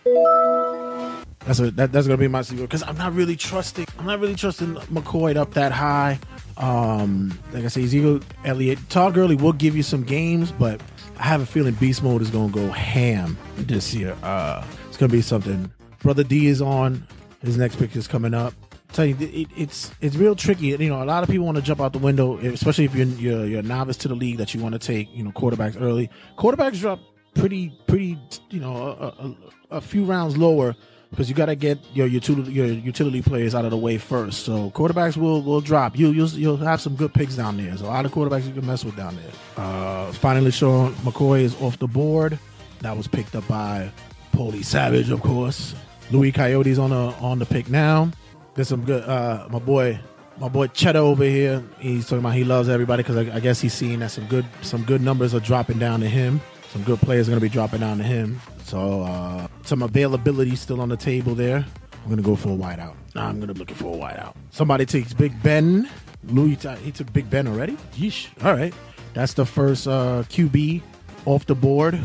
[1.41, 3.87] That's a, that, that's gonna be my secret because I'm not really trusting.
[3.99, 6.19] I'm not really trusting McCoy up that high.
[6.57, 10.81] Um, like I say, Ezekiel Elliott, Todd Gurley will give you some games, but
[11.19, 14.17] I have a feeling Beast Mode is gonna go ham this year.
[14.23, 15.71] Uh, it's gonna be something.
[16.01, 17.07] Brother D is on.
[17.43, 18.55] His next pick is coming up
[18.97, 20.69] tell you, it, it's it's real tricky.
[20.69, 23.07] You know, a lot of people want to jump out the window, especially if you're
[23.07, 25.09] you're, you're a novice to the league that you want to take.
[25.15, 26.11] You know, quarterbacks early.
[26.37, 27.01] Quarterbacks drop
[27.35, 28.19] pretty pretty.
[28.51, 29.37] You know, a, a,
[29.77, 30.75] a few rounds lower
[31.11, 34.45] because you got to get your utility your utility players out of the way first.
[34.45, 35.99] So quarterbacks will will drop.
[35.99, 37.77] You you'll you'll have some good picks down there.
[37.77, 39.65] So a lot of quarterbacks you can mess with down there.
[39.65, 42.39] Uh, finally, Sean McCoy is off the board.
[42.81, 43.91] That was picked up by
[44.33, 45.75] Paulie Savage, of course.
[46.11, 48.11] Louis Coyote's on the on the pick now.
[48.57, 49.05] There's some good.
[49.05, 50.01] Uh, my boy,
[50.39, 51.63] my boy Cheddar over here.
[51.79, 54.47] He's talking about he loves everybody because I, I guess he's seeing that some good
[54.63, 56.41] some good numbers are dropping down to him.
[56.71, 58.41] Some good players are going to be dropping down to him.
[58.65, 61.67] So uh, some availability still on the table there.
[61.93, 62.95] I'm going to go for a wideout.
[63.15, 64.35] Nah, I'm going to be looking for a wideout.
[64.51, 65.89] Somebody takes Big Ben.
[66.25, 67.77] Louis, he took Big Ben already.
[67.95, 68.29] Yeesh.
[68.45, 68.75] All right,
[69.13, 70.81] that's the first uh, QB
[71.27, 71.99] off the board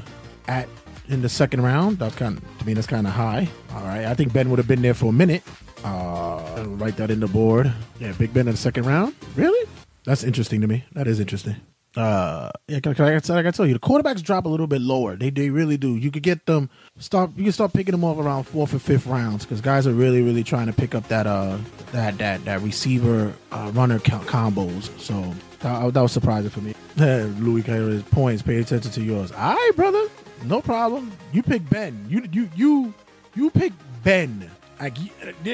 [0.47, 0.67] at
[1.07, 1.99] in the second round.
[1.99, 3.47] That's kind of, to me that's kind of high.
[3.73, 5.43] All right, I think Ben would have been there for a minute.
[5.84, 7.72] Uh, write that in the board.
[8.00, 9.15] Yeah, Big Ben in the second round.
[9.36, 9.70] Really?
[10.04, 10.84] That's interesting to me.
[10.94, 11.56] That is interesting.
[11.96, 15.17] Uh, yeah, can I, like I tell you, the quarterbacks drop a little bit lower.
[15.17, 15.98] They they really do.
[15.98, 17.32] You could get them start.
[17.36, 20.22] You can start picking them off around fourth or fifth rounds because guys are really
[20.22, 21.58] really trying to pick up that uh
[21.91, 24.98] that that that receiver uh, runner combos.
[25.02, 26.74] So that, that was surprising for me.
[26.96, 28.41] Louis Carey's points.
[28.41, 29.34] Pay attention to yours.
[29.34, 30.08] All right, brother.
[30.46, 31.12] No problem.
[31.34, 32.06] You pick Ben.
[32.08, 32.94] You you you
[33.36, 34.50] you pick Ben.
[34.82, 34.98] Like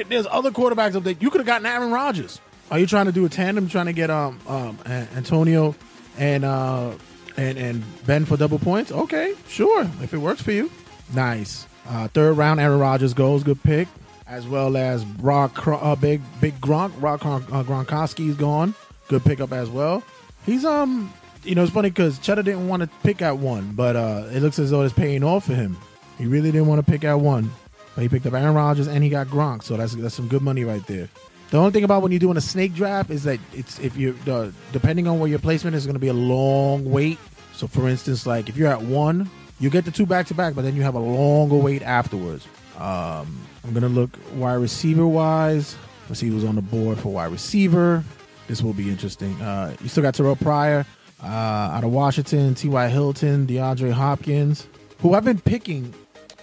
[0.08, 1.14] there's other quarterbacks up there.
[1.20, 2.40] You could have gotten Aaron Rodgers.
[2.70, 3.68] Are you trying to do a tandem?
[3.68, 5.74] Trying to get um um Antonio
[6.16, 6.92] and uh
[7.36, 8.90] and and Ben for double points?
[8.90, 9.82] Okay, sure.
[10.02, 10.70] If it works for you,
[11.14, 11.66] nice.
[11.88, 13.42] Uh, third round, Aaron Rodgers goes.
[13.42, 13.88] Good pick.
[14.26, 18.74] As well as Rock, Cro- uh, big big Gronk, Rock uh, Gronkowski's gone.
[19.08, 20.02] Good pickup as well.
[20.44, 21.12] He's um,
[21.44, 24.42] you know, it's funny because Cheddar didn't want to pick at one, but uh, it
[24.42, 25.78] looks as though it's paying off for him.
[26.18, 27.50] He really didn't want to pick at one,
[27.98, 30.40] but he picked up Aaron Rodgers and he got Gronk, so that's that's some good
[30.40, 31.08] money right there.
[31.50, 34.16] The only thing about when you're doing a snake draft is that it's if you
[34.28, 37.18] uh, depending on where your placement is going to be a long wait.
[37.54, 40.54] So for instance, like if you're at one, you get the two back to back,
[40.54, 42.46] but then you have a longer wait afterwards.
[42.76, 45.74] Um, I'm gonna look wide receiver wise.
[46.06, 48.04] Who's on the board for wide receiver.
[48.46, 49.34] This will be interesting.
[49.42, 50.86] Uh, you still got Terrelle Pryor
[51.20, 52.88] uh, out of Washington, T.Y.
[52.90, 54.68] Hilton, DeAndre Hopkins,
[55.00, 55.92] who I've been picking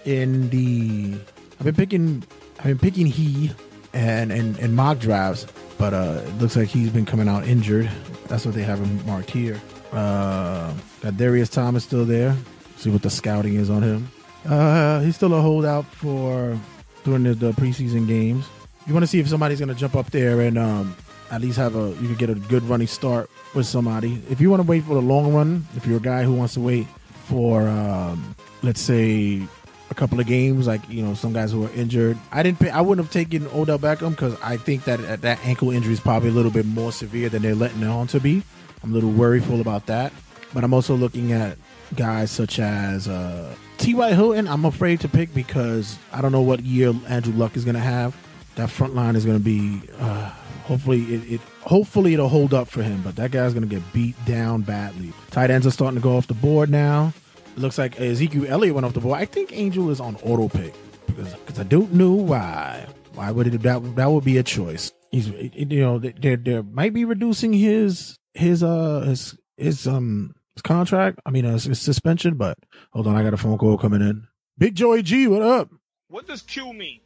[0.03, 1.17] in the.
[1.59, 2.23] I've been picking.
[2.59, 3.51] I've been picking he
[3.93, 7.89] and and, and mock drafts, but uh, it looks like he's been coming out injured.
[8.27, 9.61] That's what they have him marked here.
[9.91, 12.35] Uh, got Darius Thomas still there.
[12.77, 14.09] See what the scouting is on him.
[14.45, 16.59] Uh, he's still a holdout for
[17.03, 18.45] during the, the preseason games.
[18.85, 20.95] You want to see if somebody's going to jump up there and um,
[21.31, 24.21] at least have a you can get a good running start with somebody.
[24.29, 26.53] If you want to wait for the long run, if you're a guy who wants
[26.55, 26.87] to wait
[27.25, 29.47] for um, let's say
[29.89, 32.59] a couple of games, like you know some guys who are injured, I didn't.
[32.59, 35.99] Pay, I wouldn't have taken Odell Beckham because I think that that ankle injury is
[35.99, 38.43] probably a little bit more severe than they're letting on to be.
[38.83, 40.13] I'm a little worryful about that,
[40.53, 41.57] but I'm also looking at
[41.95, 44.13] guys such as uh, T.Y.
[44.13, 44.47] Hilton.
[44.47, 47.81] I'm afraid to pick because I don't know what year Andrew Luck is going to
[47.81, 48.15] have.
[48.55, 49.81] That front line is going to be.
[49.99, 50.29] Uh,
[50.63, 53.83] hopefully, it, it hopefully it'll hold up for him, but that guy's going to get
[53.93, 55.13] beat down badly.
[55.31, 57.13] Tight ends are starting to go off the board now.
[57.57, 59.19] Looks like Ezekiel Elliott went off the board.
[59.19, 60.73] I think Angel is on auto pick
[61.07, 62.85] because because I don't know why.
[63.13, 64.91] Why would it that that would be a choice?
[65.11, 70.61] He's you know there there might be reducing his his uh his his um his
[70.63, 71.19] contract.
[71.25, 72.35] I mean uh, his suspension.
[72.35, 72.57] But
[72.91, 74.27] hold on, I got a phone call coming in.
[74.57, 75.69] Big Joey G, what up?
[76.09, 76.99] What does Q mean?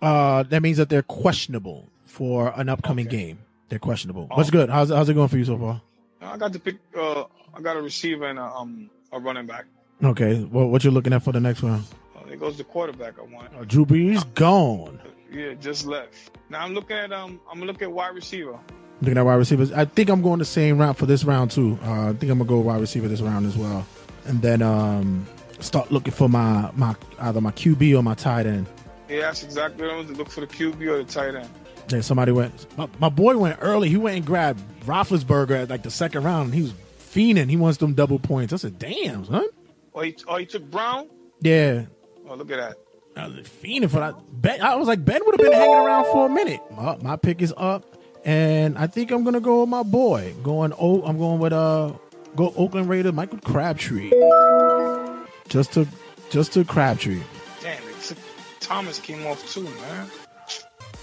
[0.00, 3.38] Uh, that means that they're questionable for an upcoming game.
[3.68, 4.28] They're questionable.
[4.32, 4.70] What's good?
[4.70, 5.82] How's how's it going for you so far?
[6.22, 6.76] I got to pick.
[6.96, 9.66] Uh, I got a receiver and a um a running back.
[10.02, 11.84] Okay, well, what you looking at for the next round?
[12.26, 13.52] There goes the quarterback I want.
[13.58, 15.00] Uh, Drew Brees gone.
[15.32, 16.38] Yeah, just left.
[16.48, 18.56] Now I'm looking at um I'm looking at wide receiver.
[19.02, 21.76] Looking at wide receivers, I think I'm going the same route for this round too.
[21.82, 23.84] Uh, I think I'm gonna go wide receiver this round as well,
[24.26, 25.26] and then um
[25.58, 28.68] start looking for my my either my QB or my tight end.
[29.08, 31.48] Yeah, that's exactly what I was to look for the QB or the tight end.
[31.88, 32.78] Yeah, somebody went.
[32.78, 33.88] My, my boy went early.
[33.88, 36.46] He went and grabbed Roethlisberger at like the second round.
[36.46, 37.50] And he was fiending.
[37.50, 38.52] He wants them double points.
[38.52, 39.48] I said, "Damn, son."
[39.94, 41.08] Oh, he, oh, he took Brown.
[41.40, 41.86] Yeah,
[42.28, 42.76] Oh, look at that.
[43.20, 44.14] I was fiending for that.
[44.40, 46.60] Ben, I was like, Ben would have been hanging around for a minute.
[46.70, 47.84] My, my pick is up,
[48.24, 50.32] and I think I'm gonna go with my boy.
[50.44, 51.92] Going oh, I'm going with uh,
[52.36, 54.10] go Oakland Raider Michael Crabtree.
[55.48, 55.88] Just to,
[56.30, 57.20] just to Crabtree.
[57.60, 58.18] Damn, it took,
[58.60, 60.06] Thomas came off too, man.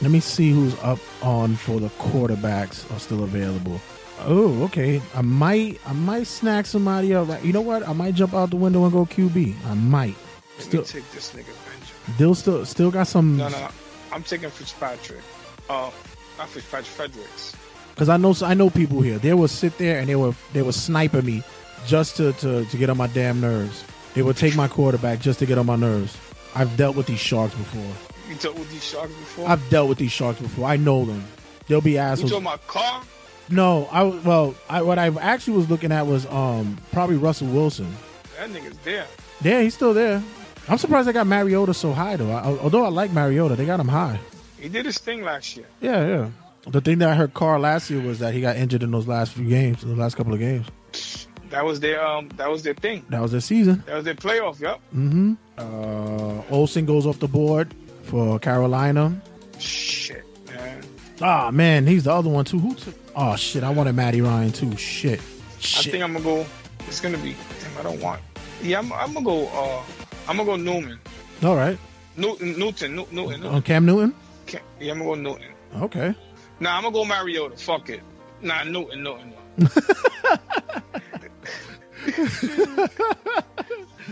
[0.02, 3.82] Let me see who's up on for the quarterbacks are still available.
[4.26, 5.02] Oh, okay.
[5.16, 7.28] I might, I might snack somebody up.
[7.28, 7.88] Right- You know what?
[7.88, 9.56] I might jump out the window and go QB.
[9.70, 10.16] I might.
[10.58, 12.16] Let Still, take this nigga Benjamin.
[12.16, 13.38] still, still, still got some.
[13.38, 13.68] No, no,
[14.12, 15.22] I'm taking Fitzpatrick.
[15.70, 15.92] Uh,
[16.40, 17.56] not Fitzpatrick, Fredericks.
[17.94, 19.20] because I know I know people here.
[19.20, 21.44] They will sit there and they were, they were sniping me
[21.86, 23.84] just to, to to get on my damn nerves.
[24.16, 26.18] They will take my quarterback just to get on my nerves.
[26.56, 27.94] I've dealt with these sharks before.
[28.28, 29.48] You talked with these sharks before?
[29.48, 30.68] I've dealt with these sharks before.
[30.68, 31.24] I know them.
[31.68, 32.32] They'll be you assholes.
[32.32, 33.04] talking about car?
[33.50, 37.96] No, I well, I, what I actually was looking at was um probably Russell Wilson.
[38.38, 39.06] That nigga's there.
[39.42, 40.22] Yeah, he's still there.
[40.70, 42.32] I'm surprised they got Mariota so high though.
[42.32, 44.20] I, although I like Mariota, they got him high.
[44.60, 45.66] He did his thing last year.
[45.82, 46.30] Yeah, yeah.
[46.68, 49.08] The thing that I heard Carr last year was that he got injured in those
[49.08, 50.68] last few games, the last couple of games.
[51.50, 52.28] That was their um.
[52.36, 53.06] That was their thing.
[53.10, 53.84] That was their season.
[53.86, 54.60] That was their playoff.
[54.60, 54.82] Yep.
[54.94, 55.34] Mm-hmm.
[55.58, 57.74] Uh, Olsen goes off the board
[58.04, 59.22] for Carolina.
[59.58, 60.84] Shit, man.
[61.22, 62.60] Ah man, he's the other one too.
[62.60, 63.07] Who took?
[63.20, 64.78] Oh shit, I wanted Matty Ryan too.
[64.78, 65.20] Shit.
[65.20, 66.46] I think I'm gonna go.
[66.88, 67.36] It's gonna be.
[67.62, 68.22] Damn, I don't want.
[68.62, 69.48] Yeah, I'm, I'm gonna go.
[69.48, 69.82] Uh,
[70.30, 71.00] I'm gonna go Newman.
[71.44, 71.78] All right.
[72.16, 72.58] Newton.
[72.60, 72.96] Newton.
[72.96, 73.16] Newton.
[73.16, 73.46] Newton.
[73.46, 74.14] On Cam Newton.
[74.48, 75.54] Ca- Yeah, I'm gonna go Newton.
[75.82, 76.16] Okay.
[76.60, 77.58] Nah, I'm gonna go Mariota.
[77.58, 78.02] Fuck it.
[78.42, 79.02] Nah, Newton.
[79.04, 79.34] Newton.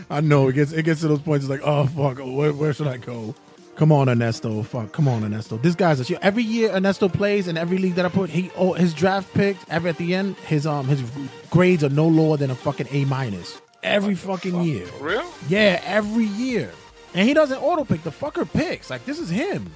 [0.09, 1.45] I know it gets it gets to those points.
[1.45, 3.33] It's like, oh fuck, where, where should I go?
[3.75, 4.63] Come on, Ernesto.
[4.63, 5.57] Fuck, come on, Ernesto.
[5.57, 6.19] This guy's a shit.
[6.21, 9.65] Every year Ernesto plays in every league that I put, he oh, his draft picks
[9.69, 11.03] every at the end, his um his
[11.49, 14.85] grades are no lower than a fucking A minus every fucking year.
[14.85, 15.31] For real?
[15.49, 16.71] Yeah, every year,
[17.13, 18.03] and he doesn't auto pick.
[18.03, 18.89] The fucker picks.
[18.89, 19.69] Like this is him.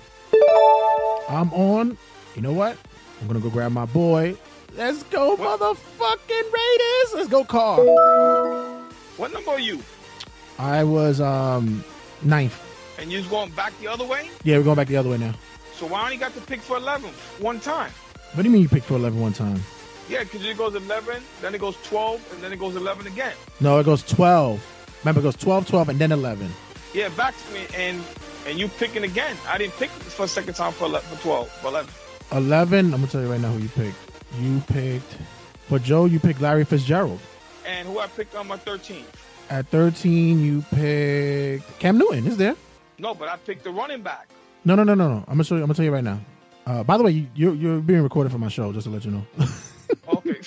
[1.28, 1.98] I'm on.
[2.36, 2.78] You know what?
[3.20, 4.38] I'm gonna go grab my boy.
[4.78, 7.14] Let's go, motherfucking Raiders.
[7.16, 7.84] Let's go, Carr.
[9.18, 9.84] What number are you?
[10.58, 11.84] I was um
[12.22, 12.69] ninth.
[13.00, 14.30] And you was going back the other way?
[14.44, 15.34] Yeah, we're going back the other way now.
[15.74, 17.92] So why only got to pick for 11 one time?
[18.34, 19.62] What do you mean you picked for 11 one time?
[20.10, 23.34] Yeah, because it goes 11, then it goes 12, and then it goes 11 again.
[23.62, 24.62] No, it goes 12.
[25.02, 26.50] Remember, it goes 12, 12, and then 11.
[26.94, 28.04] Yeah, back to me, and
[28.48, 29.38] and you picking again.
[29.48, 31.92] I didn't pick for a second time for 11, for 12, for 11.
[32.32, 33.98] 11, I'm going to tell you right now who you picked.
[34.40, 35.18] You picked,
[35.68, 37.20] for Joe, you picked Larry Fitzgerald.
[37.66, 39.06] And who I picked on my 13?
[39.50, 42.28] At 13, you picked Cam Newton.
[42.28, 42.56] Is there?
[43.00, 44.30] No, but I picked the running back.
[44.66, 45.18] No, no, no, no, no.
[45.20, 45.62] I'm gonna show you.
[45.62, 46.20] I'm gonna tell you right now.
[46.66, 49.06] Uh, by the way, you, you're you're being recorded for my show, just to let
[49.06, 49.26] you know.
[50.08, 50.40] Okay.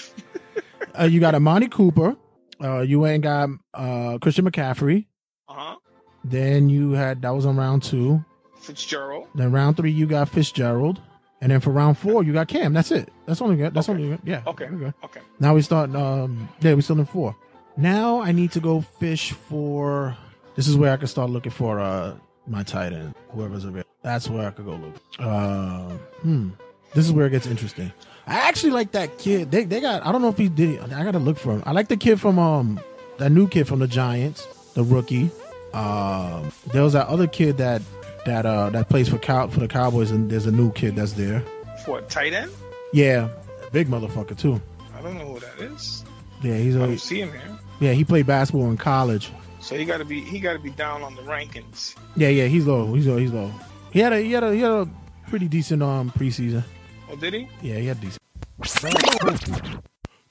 [0.99, 2.15] uh, you got Amari Cooper.
[2.63, 5.07] Uh, you ain't got uh, Christian McCaffrey.
[5.49, 5.77] Uh huh.
[6.23, 8.25] Then you had that was on round two.
[8.61, 9.27] Fitzgerald.
[9.35, 11.01] Then round three, you got Fitzgerald,
[11.41, 12.73] and then for round four, you got Cam.
[12.73, 13.13] That's it.
[13.27, 13.75] That's only good.
[13.75, 14.21] That's only good.
[14.23, 14.43] Yeah.
[14.47, 14.67] Okay.
[14.67, 14.93] Okay.
[15.05, 15.21] Okay.
[15.41, 15.93] Now we start.
[15.97, 17.35] Um, yeah, we still in four.
[17.77, 20.17] Now I need to go fish for.
[20.55, 22.15] This is where I can start looking for uh
[22.47, 23.91] my tight end, whoever's available.
[24.03, 24.95] That's where I could go look.
[25.19, 25.91] Uh,
[26.23, 26.51] hmm.
[26.95, 27.93] This is where it gets interesting.
[28.27, 29.51] I actually like that kid.
[29.51, 30.05] They they got.
[30.07, 30.81] I don't know if he did.
[30.93, 31.63] I gotta look for him.
[31.67, 32.81] I like the kid from um
[33.19, 35.31] that new kid from the Giants, the rookie.
[35.73, 37.83] Um, there was that other kid that
[38.27, 41.13] that uh that plays for cow for the Cowboys, and there's a new kid that's
[41.13, 41.43] there.
[41.85, 42.51] For tight end?
[42.93, 43.29] Yeah,
[43.73, 44.61] big motherfucker too.
[44.97, 46.05] I don't know who that is.
[46.43, 47.59] Yeah, he's I a don't see him here.
[47.81, 47.93] yeah.
[47.93, 49.31] He played basketball in college.
[49.63, 51.95] So he got to be he got to be down on the rankings.
[52.17, 52.93] Yeah, yeah, he's low.
[52.95, 53.17] He's low.
[53.17, 53.51] He's low.
[53.93, 54.89] He had a he had a he had a
[55.29, 56.65] pretty decent um preseason.
[57.09, 57.49] Oh, did he?
[57.63, 58.21] Yeah, he had decent.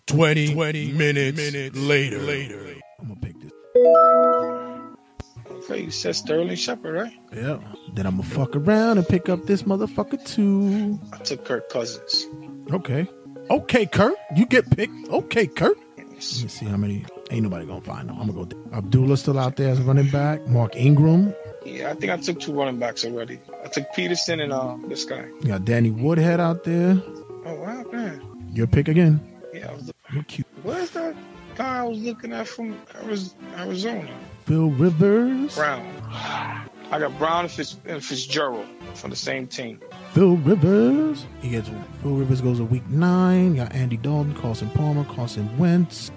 [0.07, 2.19] 20, 20 minutes, minutes later.
[2.19, 2.75] later.
[2.99, 3.51] I'm gonna pick this.
[5.49, 7.13] Okay, you said Sterling Shepard, right?
[7.34, 7.59] Yeah.
[7.93, 10.99] Then I'm gonna fuck around and pick up this motherfucker too.
[11.13, 12.27] I took Kirk Cousins.
[12.71, 13.07] Okay.
[13.49, 14.15] Okay, Kurt.
[14.36, 15.07] You get picked.
[15.09, 15.77] Okay, Kurt.
[15.97, 17.05] Let me see how many.
[17.32, 18.17] Ain't nobody gonna find him.
[18.19, 18.77] I'm gonna go.
[18.77, 20.45] Abdullah still out there as a running back.
[20.47, 21.34] Mark Ingram.
[21.65, 23.39] Yeah, I think I took two running backs already.
[23.63, 25.25] I took Peterson and uh this guy.
[25.41, 27.01] You got Danny Woodhead out there.
[27.45, 28.21] Oh wow, man.
[28.53, 29.19] Your pick again.
[29.53, 30.01] Yeah, I was looking.
[30.13, 30.47] You're cute.
[30.63, 31.15] Where's that
[31.55, 32.73] guy I was looking at from
[33.03, 34.09] Ariz- Arizona?
[34.45, 35.55] Phil Rivers.
[35.55, 35.86] Brown.
[36.91, 38.65] I got Brown and, Fitz- and Fitzgerald
[38.95, 39.79] from the same team.
[40.14, 41.26] Phil Rivers.
[41.41, 41.70] He gets
[42.01, 43.55] Phil Rivers goes a week nine.
[43.55, 46.12] You got Andy Dalton, Carson Palmer, Carson Wentz.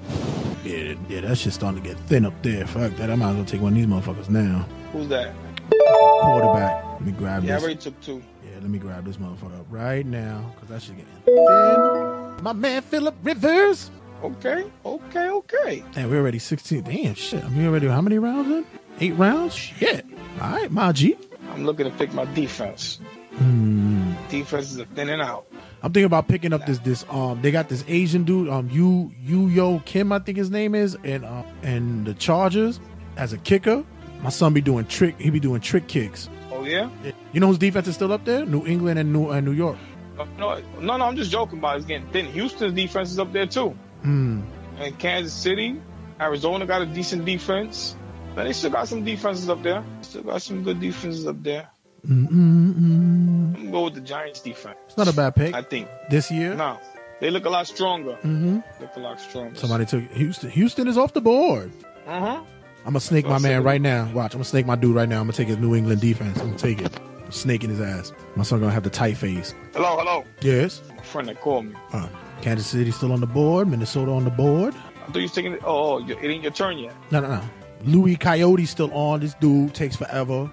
[0.65, 2.67] Yeah, yeah, that shit's starting to get thin up there.
[2.67, 3.09] Fuck that.
[3.11, 4.67] I might as well take one of these motherfuckers now.
[4.93, 5.33] Who's that?
[5.71, 6.85] Quarterback.
[6.95, 7.51] Let me grab this.
[7.51, 8.21] Yeah, I already took two.
[8.43, 12.43] Yeah, let me grab this motherfucker up right now because that shit getting thin.
[12.43, 13.93] My man Philip Rivers.
[14.25, 15.85] Okay, okay, okay.
[15.93, 16.83] Damn, we're already 16.
[16.83, 17.45] Damn, shit.
[17.45, 18.67] I mean, already how many rounds in?
[19.01, 19.55] Eight rounds?
[19.55, 20.07] Shit.
[20.41, 21.17] All right, my G.
[21.51, 23.01] I'm looking to pick my defense.
[23.39, 24.13] Hmm.
[24.29, 25.47] Defense is a thin and out.
[25.83, 29.13] I'm thinking about picking up this this um they got this Asian dude um Yu
[29.23, 32.81] Yu Yo Kim I think his name is and uh, and the Chargers
[33.17, 33.85] as a kicker.
[34.23, 36.29] My son be doing trick he be doing trick kicks.
[36.51, 36.89] Oh yeah?
[37.33, 38.47] You know whose defense is still up there?
[38.47, 39.77] New England and New and New York.
[40.19, 41.05] Uh, No, no, no.
[41.05, 41.79] I'm just joking about it.
[41.79, 42.27] it's getting thin.
[42.27, 43.71] Houston's defense is up there too,
[44.03, 44.43] Hmm.
[44.79, 45.81] and Kansas City,
[46.21, 47.97] Arizona got a decent defense.
[48.35, 49.85] But they still got some defenses up there.
[50.01, 51.69] Still got some good defenses up there.
[52.09, 52.29] Mm-mm-mm.
[52.77, 54.77] I'm gonna go with the Giants defense.
[54.87, 55.89] It's not a bad pick I think.
[56.11, 56.55] this year.
[56.55, 56.79] No,
[57.21, 58.13] they look a lot stronger.
[58.23, 58.59] Mm-hmm.
[58.81, 59.55] Look a lot stronger.
[59.57, 60.51] Somebody took Houston.
[60.51, 61.71] Houston is off the board.
[62.07, 62.43] Uh huh.
[62.81, 64.05] I'm gonna snake my man right now.
[64.13, 65.21] Watch, I'm gonna snake my dude right now.
[65.21, 66.39] I'm gonna take his New England defense.
[66.41, 66.93] I'm gonna take it.
[67.31, 68.13] snake in his ass.
[68.37, 69.55] My son gonna have the tight face.
[69.73, 70.25] Hello, hello.
[70.43, 70.83] Yes.
[70.97, 71.75] My friend that called me.
[71.93, 72.09] Uh,
[72.43, 73.69] Kansas City still on the board.
[73.69, 74.75] Minnesota on the board.
[74.75, 75.61] I thought you was taking it.
[75.65, 76.95] Oh, oh, it ain't your turn yet.
[77.11, 77.43] No, no, no.
[77.85, 79.21] Louis Coyote still on.
[79.21, 80.51] This dude takes forever.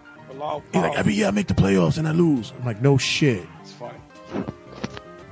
[0.74, 2.52] He's like, every year I make the playoffs and I lose.
[2.58, 3.46] I'm like, no shit.
[3.62, 3.98] It's funny.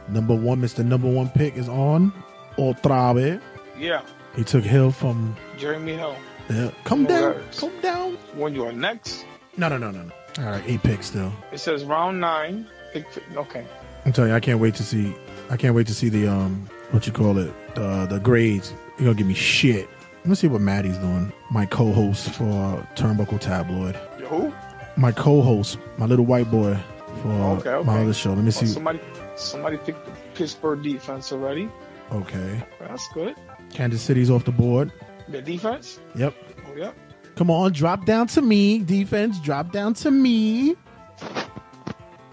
[0.07, 0.83] Number one, Mr.
[0.85, 2.11] Number One pick is on.
[2.57, 3.41] Otra vez.
[3.77, 4.01] Yeah,
[4.35, 5.35] He took Hill from.
[5.57, 6.15] Jeremy Hill.
[6.49, 6.71] Yeah.
[6.83, 7.21] Come No down.
[7.35, 7.59] worries.
[7.59, 8.13] Come down.
[8.35, 9.25] When you are next,
[9.57, 10.11] No, no, no, no, no.
[10.43, 11.31] All right, eight picks still.
[11.51, 12.67] it says round nine.
[12.93, 13.05] Pick,
[13.35, 13.65] okay.
[14.05, 15.13] I'm telling you, I can't wait to see.
[15.49, 18.73] I can't wait to see the um, what you call it, the the grades.
[18.97, 19.87] You're gonna give me shit.
[20.25, 21.31] Let's see what Maddie's doing.
[21.51, 23.97] My co-host for Turnbuckle Tabloid.
[24.19, 24.53] You who?
[24.99, 26.77] My co-host, my little white boy
[27.21, 27.87] for uh, Okay, okay.
[27.87, 28.29] my other show.
[28.33, 28.65] Let me Oh, see.
[28.67, 28.99] somebody,
[29.37, 31.69] somebody picked the Pittsburgh defense already.
[32.11, 33.35] Okay, That's good.
[33.71, 34.91] Kansas City's off the board.
[35.29, 35.99] The defense.
[36.15, 36.33] Yep.
[36.67, 36.91] Oh yeah.
[37.35, 39.39] Come on, drop down to me, defense.
[39.39, 40.75] Drop down to me.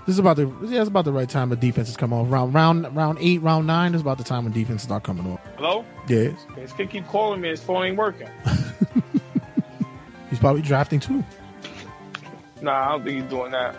[0.07, 2.31] This is about the yeah, it's about the right time the defense defenses come off.
[2.31, 5.41] Round round round eight, round nine is about the time when defenses start coming off.
[5.57, 5.85] Hello.
[6.09, 7.49] Yes, This kid keep calling me.
[7.51, 8.29] His phone ain't working.
[10.31, 11.23] he's probably drafting too.
[12.61, 13.75] Nah, I don't think he's doing that.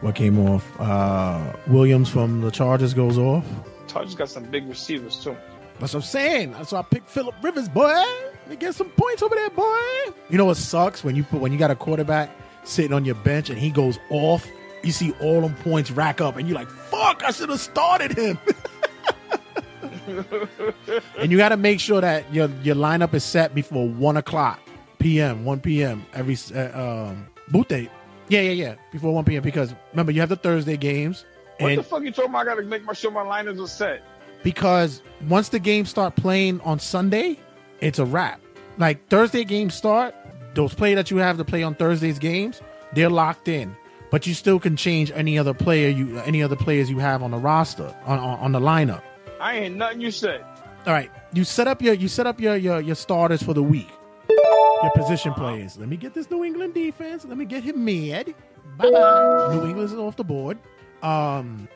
[0.00, 0.68] What came off?
[0.80, 3.44] Uh, Williams from the Chargers goes off.
[3.86, 5.36] Chargers got some big receivers too.
[5.78, 6.52] That's what I'm saying.
[6.52, 7.84] That's why I picked Philip Rivers, boy.
[7.84, 10.12] Let me get some points over there, boy.
[10.30, 12.30] You know what sucks when you put when you got a quarterback
[12.64, 14.46] sitting on your bench and he goes off.
[14.82, 17.22] You see all them points rack up, and you're like, "Fuck!
[17.24, 18.38] I should have started him."
[21.18, 24.60] and you got to make sure that your your lineup is set before one o'clock
[24.98, 25.44] p.m.
[25.44, 26.04] one p.m.
[26.14, 27.90] every uh, um, boot date.
[28.28, 28.74] Yeah, yeah, yeah.
[28.92, 29.42] Before one p.m.
[29.42, 31.24] because remember you have the Thursday games,
[31.58, 32.38] What the fuck you told me?
[32.38, 34.02] I gotta make my sure my liners are set.
[34.42, 37.38] because once the games start playing on Sunday,
[37.80, 38.40] it's a wrap.
[38.78, 40.14] Like Thursday games start,
[40.54, 42.62] those play that you have to play on Thursday's games,
[42.94, 43.76] they're locked in.
[44.10, 47.30] But you still can change any other player you any other players you have on
[47.32, 49.02] the roster on on, on the lineup.
[49.40, 50.44] I ain't nothing you said.
[50.86, 53.62] All right, you set up your you set up your your, your starters for the
[53.62, 53.88] week.
[54.82, 55.78] Your position players.
[55.78, 57.24] Let me get this New England defense.
[57.24, 58.34] Let me get him mad.
[58.78, 59.54] Bye bye.
[59.54, 60.58] New England's off the board.
[61.02, 61.68] Um,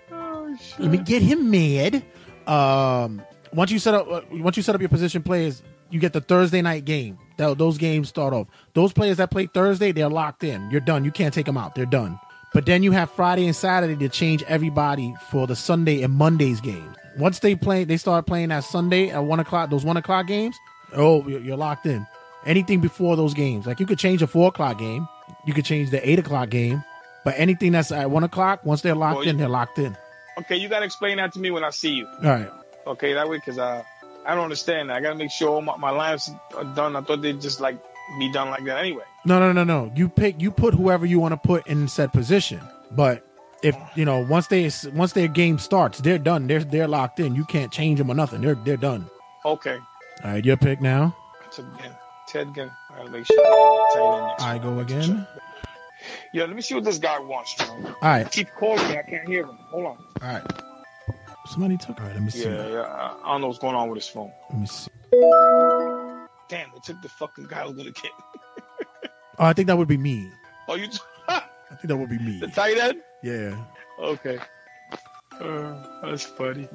[0.78, 2.04] let me get him mad.
[2.46, 6.12] Um, once you set up uh, once you set up your position players, you get
[6.12, 7.18] the Thursday night game.
[7.36, 8.48] Tho- those games start off.
[8.74, 10.70] Those players that play Thursday, they're locked in.
[10.70, 11.04] You're done.
[11.04, 11.74] You can't take them out.
[11.74, 12.18] They're done.
[12.54, 16.60] But then you have Friday and Saturday to change everybody for the Sunday and Monday's
[16.60, 16.96] games.
[17.18, 19.70] Once they play, they start playing that Sunday at one o'clock.
[19.70, 20.56] Those one o'clock games.
[20.94, 22.06] Oh, you're locked in.
[22.46, 25.08] Anything before those games, like you could change a four o'clock game,
[25.44, 26.82] you could change the eight o'clock game,
[27.24, 29.96] but anything that's at one o'clock, once they're locked Well, in, they're locked in.
[30.38, 32.06] Okay, you gotta explain that to me when I see you.
[32.06, 32.50] All right.
[32.86, 33.82] Okay, that way, cause uh,
[34.24, 34.90] I don't understand.
[34.90, 34.96] that.
[34.96, 36.94] I gotta make sure all my, my lines are done.
[36.94, 37.78] I thought they'd just like
[38.18, 39.02] be done like that anyway.
[39.24, 39.90] No, no, no, no.
[39.96, 40.40] You pick.
[40.40, 42.60] You put whoever you want to put in said position.
[42.92, 43.26] But
[43.64, 46.46] if you know once they once their game starts, they're done.
[46.46, 47.34] They're they're locked in.
[47.34, 48.42] You can't change them or nothing.
[48.42, 49.06] They're they're done.
[49.44, 49.78] Okay,
[50.24, 51.16] All right, your pick now.
[51.50, 51.92] so again,
[52.28, 52.70] Ted again.
[52.92, 54.42] I gotta make sure I get tight end next.
[54.42, 55.26] I go again.
[56.32, 57.54] Yeah, let me see what this guy wants.
[57.54, 57.68] Bro.
[57.68, 58.98] All right, Keep calling me.
[58.98, 59.56] I can't hear him.
[59.70, 59.96] Hold on.
[60.22, 60.42] all right.
[61.46, 61.98] Somebody took.
[62.00, 62.44] All right, let me see.
[62.44, 62.80] Yeah, yeah.
[62.82, 64.32] I I don't know what's going on with his phone.
[64.50, 64.90] Let me see.
[66.48, 68.10] Damn, they took the fucking guy was gonna get.
[69.38, 70.30] Oh, I think that would be me.
[70.68, 70.88] Oh, you
[71.28, 72.40] I think that would be me.
[72.40, 73.00] the tight end?
[73.22, 73.56] Yeah.
[73.98, 74.38] Okay.
[75.40, 76.68] Uh, that's funny.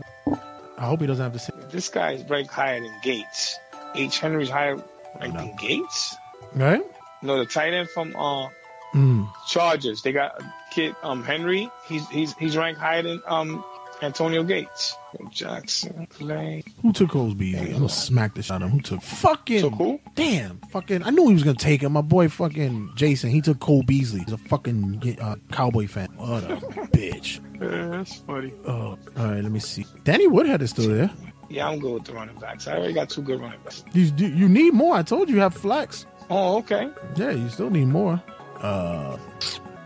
[0.77, 1.53] I hope he doesn't have to say.
[1.69, 3.57] This guy is ranked higher than Gates.
[3.95, 4.19] H.
[4.19, 4.77] Henry's higher
[5.19, 6.15] than Gates.
[6.55, 6.81] Right?
[7.21, 8.49] No, the tight end from uh
[8.93, 9.29] Mm.
[9.47, 10.01] Chargers.
[10.01, 11.69] They got a kid um Henry.
[11.87, 13.63] He's he's he's ranked higher than um
[14.01, 14.97] Antonio Gates.
[15.29, 16.63] Jackson Clay.
[16.81, 17.67] Who took Coles Beasley?
[17.67, 18.77] I'm gonna smack the shit out of him.
[18.77, 19.61] Who took fucking?
[19.61, 19.99] Took who?
[20.15, 21.03] Damn, fucking!
[21.03, 21.93] I knew he was gonna take him.
[21.93, 23.29] My boy, fucking Jason.
[23.29, 24.21] He took Cole Beasley.
[24.25, 26.09] He's a fucking uh, cowboy fan.
[26.17, 26.47] What a
[26.93, 27.39] bitch.
[27.61, 28.51] Yeah, that's funny.
[28.67, 29.41] Oh, all right.
[29.41, 29.85] Let me see.
[30.03, 31.11] Danny Woodhead is still there.
[31.51, 32.67] Yeah, I'm good with the running backs.
[32.67, 33.83] I already got two good running backs.
[33.93, 34.95] You you need more.
[34.95, 36.05] I told you you have flex.
[36.29, 36.89] Oh, okay.
[37.15, 38.21] Yeah, you still need more.
[38.59, 39.17] Uh,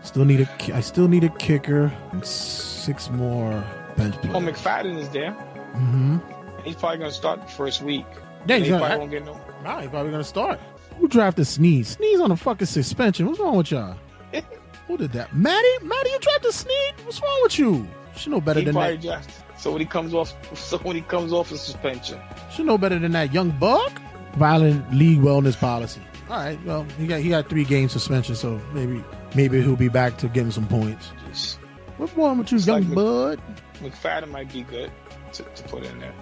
[0.02, 0.74] still need a.
[0.76, 3.64] I still need a kicker and six more
[3.96, 4.36] bench players.
[4.36, 4.40] Oh.
[4.40, 5.32] McFadden is there.
[5.74, 6.18] Mm-hmm.
[6.64, 8.06] He's probably gonna start the first week.
[8.46, 9.40] Yeah, he's gonna- probably won't get no.
[9.64, 10.60] Nah, he's probably gonna start.
[10.98, 11.88] Who drafted Sneeze?
[11.88, 13.26] Sneeze on a fucking suspension.
[13.26, 13.96] What's wrong with y'all?
[14.86, 15.34] Who did that?
[15.34, 15.66] Maddie?
[15.82, 16.92] Maddie, you drafted Sneeze?
[17.04, 17.86] What's wrong with you?
[18.16, 19.00] She know better He than that.
[19.00, 19.34] drafted.
[19.58, 22.20] So when he comes off, so when he comes off of suspension,
[22.52, 23.92] She know better than that young buck.
[24.34, 26.00] Violent league wellness policy.
[26.28, 29.02] All right, well, he got he got three game suspension, so maybe
[29.34, 31.10] maybe he'll be back to getting some points.
[31.28, 31.58] just,
[31.96, 33.40] What's wrong with you, young like- bud?
[33.80, 34.90] McFadden might be good
[35.34, 36.12] to, to put in there.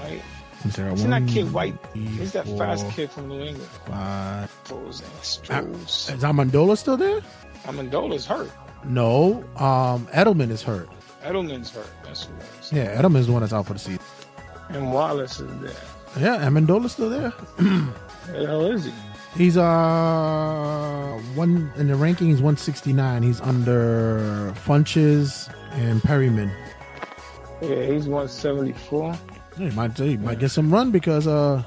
[0.00, 0.22] Right?
[0.64, 1.74] A Isn't that kid white?
[1.92, 3.68] He's that fast kid from New England.
[3.86, 4.50] Five.
[4.68, 6.14] Those Ah, Astros.
[6.14, 7.20] Is Amendola still there?
[7.64, 8.50] Amendola's hurt.
[8.84, 10.88] No, um, Edelman is hurt.
[11.22, 11.88] Edelman's hurt.
[12.04, 12.72] That's what it is.
[12.72, 14.00] Yeah, Edelman's the one that's out for the season.
[14.70, 15.72] And Wallace is there.
[16.18, 17.30] Yeah, Amendola's still there.
[17.30, 18.92] Where the hell is he?
[19.36, 23.22] He's uh one in the rankings 169.
[23.22, 26.52] He's under Funchess and Perriman.
[27.62, 29.16] Yeah, he's 174.
[29.56, 31.62] He might he might get some run because uh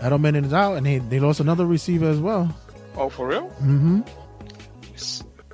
[0.00, 2.52] Edelman is out and they, they lost another receiver as well.
[2.96, 3.48] Oh, for real?
[3.62, 4.00] Mm-hmm.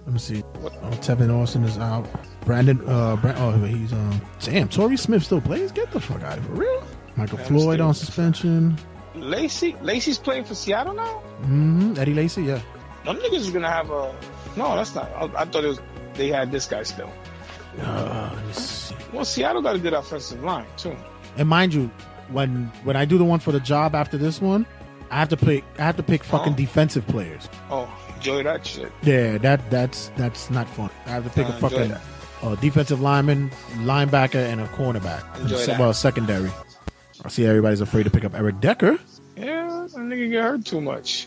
[0.09, 0.42] Let me see.
[0.64, 0.70] Oh,
[1.02, 2.09] Tevin Austin is out.
[2.46, 5.70] Brandon uh Bra- oh he's um damn Torrey Smith still plays?
[5.70, 6.54] Get the fuck out of here.
[6.54, 6.82] For real?
[7.16, 8.78] Michael Man, Floyd on suspension.
[9.14, 9.76] Lacy?
[9.82, 11.22] Lacy's playing for Seattle now?
[11.42, 11.98] Mm-hmm.
[11.98, 12.62] Eddie Lacy, yeah.
[13.04, 14.14] Them niggas is gonna have a.
[14.56, 15.11] No, that's not.
[15.14, 15.80] I, I thought it was.
[16.14, 17.12] They had this guy still.
[17.78, 18.94] Uh, let me see.
[19.12, 20.96] Well, Seattle got a good offensive line too.
[21.36, 21.90] And mind you,
[22.30, 24.64] when when I do the one for the job after this one,
[25.11, 27.46] I have to pick I have to pick fucking defensive players.
[27.70, 28.92] Oh, enjoy that shit.
[29.02, 30.90] Yeah, that that's that's not fun.
[31.06, 31.94] I have to pick a fucking
[32.42, 35.40] uh, defensive lineman, linebacker, and a cornerback.
[35.40, 35.78] Enjoy that.
[35.78, 36.50] Well, secondary.
[37.24, 38.96] I see everybody's afraid to pick up Eric Decker,
[39.36, 41.26] Yeah, that nigga get hurt too much.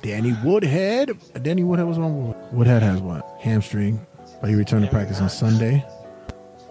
[0.00, 1.18] Danny Woodhead.
[1.42, 2.34] Danny Woodhead was on.
[2.52, 4.04] Woodhead has what hamstring,
[4.40, 5.84] but he returned to practice on Sunday.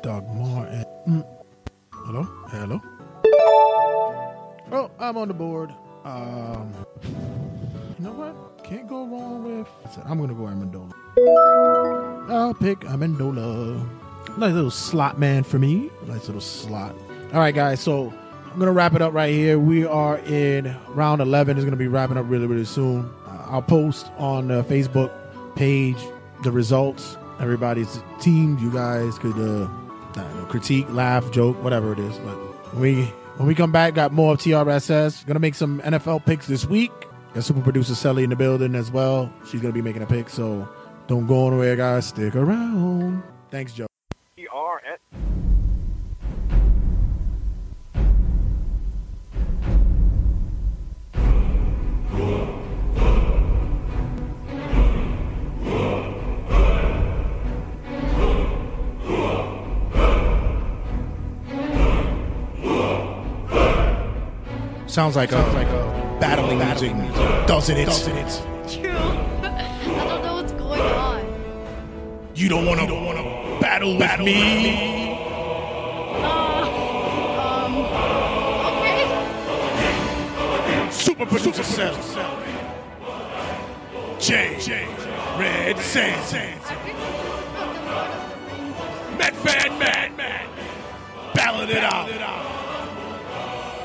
[0.02, 0.86] Doug Martin.
[1.08, 1.26] Mm.
[1.94, 2.82] Hello, hello.
[4.74, 5.72] Oh, I'm on the board.
[6.04, 6.74] Um,
[8.02, 8.64] you know what?
[8.64, 9.68] Can't go wrong with.
[9.86, 10.92] I said, I'm gonna go Amendola.
[12.32, 13.88] I'll pick Amendola.
[14.40, 15.92] Nice little slot man for me.
[16.08, 16.96] Nice little slot.
[17.32, 17.80] All right, guys.
[17.80, 18.12] So
[18.52, 19.60] I'm gonna wrap it up right here.
[19.60, 21.58] We are in round 11.
[21.58, 23.08] It's gonna be wrapping up really, really soon.
[23.28, 25.12] Uh, I'll post on the Facebook
[25.56, 25.98] page
[26.42, 27.18] the results.
[27.40, 28.58] Everybody's team.
[28.58, 29.70] You guys could uh,
[30.16, 32.18] know, critique, laugh, joke, whatever it is.
[32.18, 33.04] But we
[33.38, 35.28] when we come back, got more of TRSS.
[35.28, 36.92] Gonna make some NFL picks this week.
[37.34, 39.32] Got super producer Sally in the building as well.
[39.50, 40.30] She's gonna be making a pick.
[40.30, 40.68] So
[41.08, 42.08] don't go anywhere, guys.
[42.08, 43.24] Stick around.
[43.50, 43.88] Thanks, Joe.
[64.88, 65.81] Sounds like a, like a
[66.22, 66.62] battling
[66.94, 67.86] music, doesn't it?
[67.86, 68.42] Doesn't it?
[68.70, 68.92] True.
[68.92, 71.26] I don't know what's going on.
[72.36, 72.86] You don't want to
[73.60, 75.14] battle with me.
[76.24, 77.76] Um,
[80.78, 80.92] okay.
[80.92, 81.96] Super producer Sal.
[84.20, 84.60] J.
[85.40, 86.62] Red Sand.
[89.18, 90.16] Medfan Man.
[90.16, 90.50] Man.
[91.34, 92.10] Ballot it out.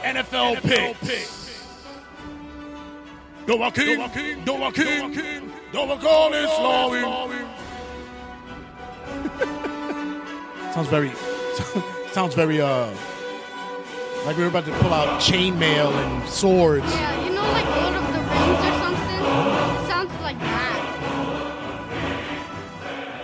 [0.04, 1.35] NFL picks.
[3.46, 3.98] Noah King.
[4.44, 5.52] Noah King.
[5.72, 7.02] Noah Call is slowing.
[10.74, 11.12] Sounds very,
[12.12, 12.90] sounds very, uh,
[14.26, 16.84] like we were about to pull out chainmail and swords.
[16.84, 19.20] Yeah, you know, like Lord of the Rings or something?
[19.24, 20.82] It sounds like that.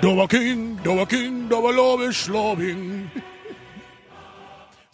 [0.02, 3.10] Noah King, Noah King, Noah Love is slowing.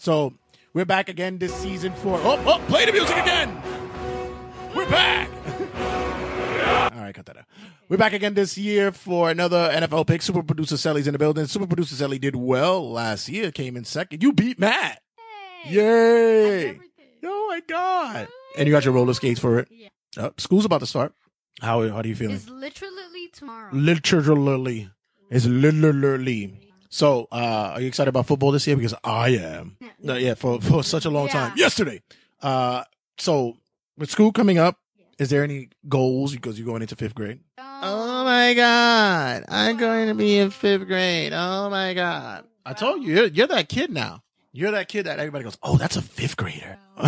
[0.01, 0.33] So
[0.75, 2.21] we're back again this season for.
[2.23, 3.51] Oh, oh, play the music again.
[4.79, 5.29] We're back.
[6.95, 7.47] All right, cut that out.
[7.89, 10.23] We're back again this year for another NFL pick.
[10.23, 11.47] Super producer Selly's in the building.
[11.47, 14.23] Super producer Selly did well last year, came in second.
[14.23, 15.03] You beat Matt.
[15.67, 16.79] Yay!
[17.25, 18.29] Oh my god!
[18.57, 19.67] And you got your roller skates for it.
[19.69, 19.89] Yeah.
[20.17, 21.13] Uh, school's about to start.
[21.61, 22.37] How how do you feeling?
[22.37, 23.71] It's literally tomorrow.
[23.73, 24.91] Literally,
[25.29, 26.71] it's literally.
[26.89, 28.77] So, uh, are you excited about football this year?
[28.77, 29.77] Because I am.
[30.09, 31.33] Uh, yeah, for for such a long Yeah.
[31.33, 31.53] time.
[31.57, 32.01] Yesterday.
[32.41, 32.85] Uh,
[33.19, 33.57] so
[33.99, 34.79] with school coming up,
[35.19, 37.41] is there any goals because you're going into fifth grade?
[37.59, 41.33] Oh my god, I'm going to be in fifth grade.
[41.35, 44.23] Oh my god, I told you, you're, you're that kid now.
[44.53, 46.79] You're that kid that everybody goes, oh, that's a fifth grader.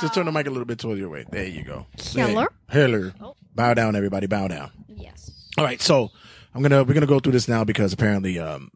[0.00, 1.24] Just turn the mic a little bit towards your way.
[1.28, 1.86] There you go.
[1.98, 2.48] Killer.
[2.70, 2.88] There.
[2.88, 3.12] Hiller.
[3.54, 4.26] Bow down, everybody.
[4.26, 4.70] Bow down.
[4.88, 5.30] Yes.
[5.58, 6.10] All right, so
[6.54, 8.70] I'm gonna we're gonna go through this now because apparently um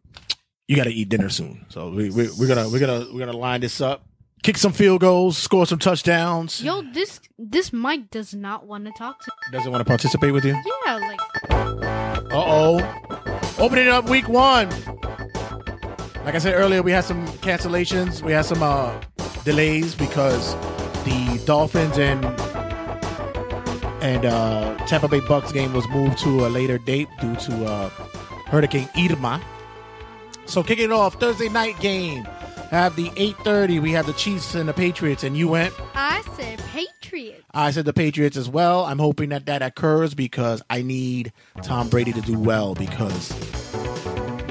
[0.68, 1.64] you got to eat dinner soon.
[1.68, 4.06] So we, we we're gonna we're gonna we're gonna line this up,
[4.44, 6.62] kick some field goals, score some touchdowns.
[6.62, 9.32] Yo, this this mic does not want to talk to.
[9.50, 10.54] Doesn't want to participate with you.
[10.86, 11.20] Yeah, like
[11.50, 13.54] Uh oh.
[13.58, 14.68] Opening up week one.
[16.24, 18.22] Like I said earlier, we had some cancellations.
[18.22, 18.98] We had some uh,
[19.44, 20.54] delays because
[21.04, 22.24] the Dolphins and
[24.02, 27.88] and uh, Tampa Bay Bucks game was moved to a later date due to uh,
[28.46, 29.40] Hurricane Irma.
[30.44, 32.26] So kicking off Thursday night game.
[32.74, 33.78] Have the 8:30.
[33.78, 35.72] We have the Chiefs and the Patriots, and you went.
[35.94, 37.44] I said, Patriots.
[37.54, 38.84] I said the Patriots as well.
[38.84, 43.30] I'm hoping that that occurs because I need Tom Brady to do well because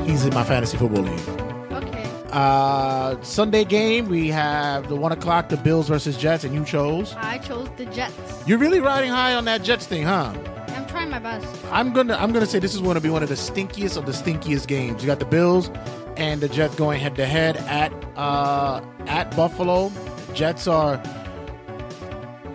[0.06, 1.30] he's in my fantasy football league.
[1.74, 2.10] Okay.
[2.32, 7.14] Uh, Sunday game, we have the one o'clock, the Bills versus Jets, and you chose.
[7.18, 8.48] I chose the Jets.
[8.48, 10.34] You're really riding high on that Jets thing, huh?
[10.76, 11.48] I'm trying my best.
[11.72, 14.06] I'm gonna I'm gonna say this is going to be one of the stinkiest of
[14.06, 15.04] the stinkiest games.
[15.04, 15.70] You got the Bills
[16.18, 19.92] and the Jets going head to head at uh, at Buffalo.
[20.34, 20.98] Jets are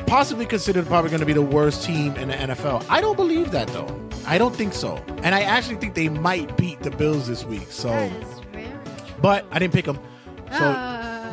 [0.07, 2.85] possibly considered probably going to be the worst team in the NFL.
[2.89, 3.95] I don't believe that though.
[4.27, 7.71] I don't think so, and I actually think they might beat the Bills this week.
[7.71, 8.11] So,
[9.23, 9.99] but I didn't pick them.
[10.51, 10.73] So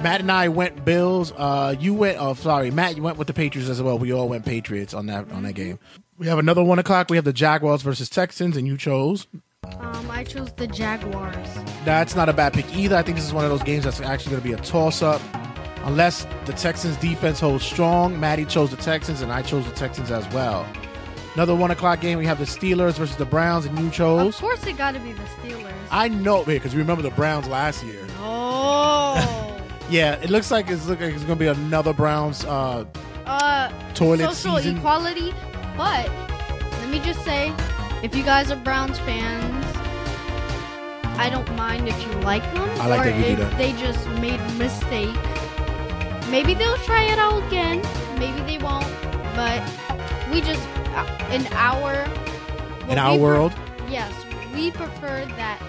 [0.02, 1.32] Matt and I went Bills.
[1.36, 2.18] Uh, you went.
[2.20, 2.96] Oh, sorry, Matt.
[2.96, 3.98] You went with the Patriots as well.
[3.98, 5.80] We all went Patriots on that on that game.
[6.18, 7.10] We have another one o'clock.
[7.10, 9.28] We have the Jaguars versus Texans, and you chose.
[9.80, 11.48] Um, I chose the Jaguars.
[11.84, 12.96] That's not a bad pick either.
[12.96, 15.02] I think this is one of those games that's actually going to be a toss
[15.02, 15.22] up.
[15.84, 18.20] Unless the Texans defense holds strong.
[18.20, 20.66] Maddie chose the Texans, and I chose the Texans as well.
[21.36, 22.18] Another one o'clock game.
[22.18, 24.36] We have the Steelers versus the Browns, and you chose.
[24.36, 25.74] Of course, it got to be the Steelers.
[25.92, 28.06] I know, because you remember the Browns last year.
[28.20, 29.52] Oh.
[29.88, 32.44] Yeah, it looks like it's looking like it's going to be another Browns.
[32.44, 32.86] Uh,
[33.28, 34.78] uh, Toilet social season.
[34.78, 35.32] equality.
[35.78, 36.10] But
[36.72, 37.54] let me just say,
[38.04, 39.66] if you guys are Browns fans,
[41.18, 42.70] I don't mind if you like them.
[42.82, 43.58] I like or that you do if that.
[43.58, 45.16] they just made a mistake.
[46.30, 47.82] Maybe they'll try it out again.
[48.20, 48.86] Maybe they won't.
[49.36, 49.62] But
[50.32, 50.66] we just,
[50.96, 52.04] uh, in our
[52.90, 53.54] in our we pre- world.
[53.90, 54.14] yes,
[54.54, 55.60] we prefer that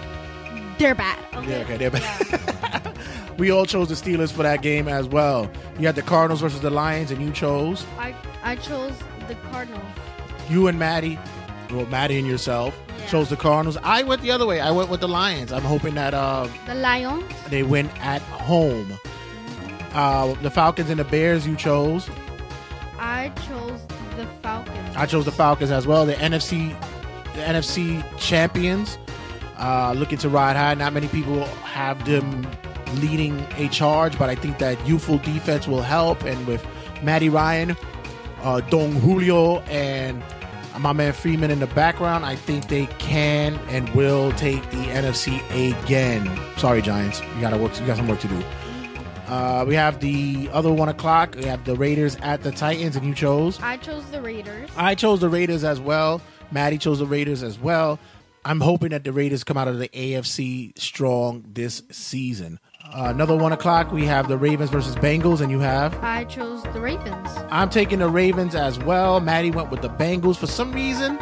[0.78, 1.18] they're bad.
[1.34, 1.50] Okay.
[1.50, 2.98] Yeah, okay, they're bad.
[3.38, 5.50] we all chose the Steelers for that game as well.
[5.78, 7.86] You had the Cardinals versus the Lions, and you chose.
[7.98, 8.92] I I chose
[9.28, 9.84] the Cardinals.
[10.48, 11.18] You and Maddie,
[11.70, 13.76] well, Maddie and yourself, chose the Cardinals.
[13.82, 14.60] I went the other way.
[14.60, 15.52] I went with the Lions.
[15.52, 17.24] I'm hoping that uh, The Lions.
[17.48, 18.92] they win at home.
[19.92, 22.08] Uh, the Falcons and the Bears, you chose.
[22.98, 23.80] I chose
[24.16, 24.96] the Falcons.
[24.96, 26.04] I chose the Falcons as well.
[26.06, 26.78] The NFC,
[27.34, 28.98] the NFC champions,
[29.58, 30.74] uh, looking to ride high.
[30.74, 32.46] Not many people have them
[32.96, 36.22] leading a charge, but I think that youthful defense will help.
[36.24, 36.64] And with
[37.02, 37.76] Matty Ryan,
[38.42, 40.22] uh, Don Julio, and
[40.78, 45.40] my man Freeman in the background, I think they can and will take the NFC
[45.70, 46.30] again.
[46.56, 47.78] Sorry, Giants, you got to work.
[47.80, 48.42] You got some work to do.
[49.26, 51.34] Uh, we have the other one o'clock.
[51.36, 53.58] We have the Raiders at the Titans, and you chose.
[53.60, 54.70] I chose the Raiders.
[54.76, 56.20] I chose the Raiders as well.
[56.52, 57.98] Maddie chose the Raiders as well.
[58.44, 62.60] I'm hoping that the Raiders come out of the AFC strong this season.
[62.94, 65.94] Uh, another one o'clock, we have the Ravens versus Bengals, and you have.
[66.02, 67.28] I chose the Ravens.
[67.50, 69.20] I'm taking the Ravens as well.
[69.20, 71.18] Maddie went with the Bengals for some reason.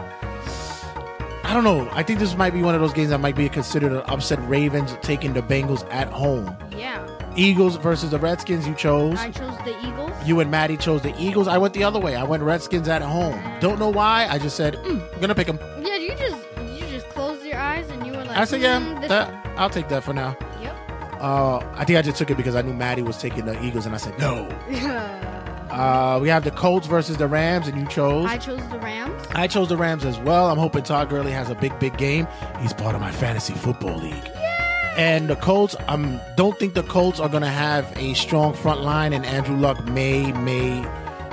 [1.43, 1.89] I don't know.
[1.93, 4.39] I think this might be one of those games that might be considered an upset.
[4.49, 6.57] Ravens taking the Bengals at home.
[6.77, 7.07] Yeah.
[7.37, 9.19] Eagles versus the Redskins, you chose.
[9.19, 10.13] I chose the Eagles.
[10.25, 11.49] You and Maddie chose the Eagles.
[11.49, 12.15] I went the other way.
[12.15, 13.41] I went Redskins at home.
[13.61, 14.27] Don't know why.
[14.31, 15.59] I just said, mm, I'm going to pick them.
[15.85, 16.37] Yeah, you just
[16.73, 19.71] you just closed your eyes and you were like, I said, yeah, "Mm, that, I'll
[19.71, 20.37] take that for now.
[21.25, 23.87] Uh, I think I just took it because I knew Maddie was taking the Eagles,
[23.87, 24.43] and I said no.
[24.45, 25.31] one."
[25.71, 28.27] Uh, we have the Colts versus the Rams, and you chose.
[28.27, 29.27] I chose the Rams.
[29.35, 30.49] I chose the Rams as well.
[30.49, 32.29] I'm hoping Todd Gurley has a big, big game.
[32.61, 34.31] He's part of my fantasy football league.
[34.97, 35.97] And the Colts, I
[36.37, 39.85] don't think the Colts are going to have a strong front line, and Andrew Luck
[39.87, 40.87] may may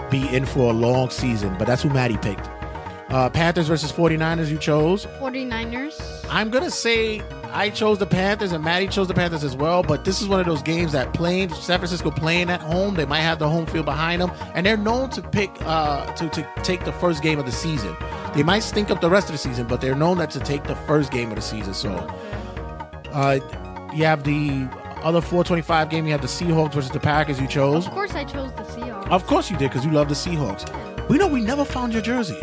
[0.10, 2.50] be in for a long season, but that's who Maddie picked.
[3.10, 5.06] Uh, Panthers versus 49ers, you chose.
[5.20, 6.26] 49ers.
[6.30, 7.22] I'm going to say
[7.54, 10.40] I chose the Panthers, and Maddie chose the Panthers as well, but this is one
[10.40, 13.66] of those games that playing San Francisco playing at home, they might have the home
[13.66, 17.40] field behind them, and they're known to pick uh, to, to take the first game
[17.40, 17.96] of the season.
[18.34, 20.64] They might stink up the rest of the season, but they're known that to take
[20.64, 21.74] the first game of the season.
[21.74, 21.92] So
[23.12, 23.40] uh,
[23.94, 24.70] you have the
[25.04, 26.06] other 425 game.
[26.06, 27.42] You have the Seahawks versus the Packers.
[27.42, 27.88] You chose.
[27.88, 29.10] Of course, I chose the Seahawks.
[29.10, 31.10] Of course you did, because you love the Seahawks.
[31.10, 32.40] We know we never found your jersey.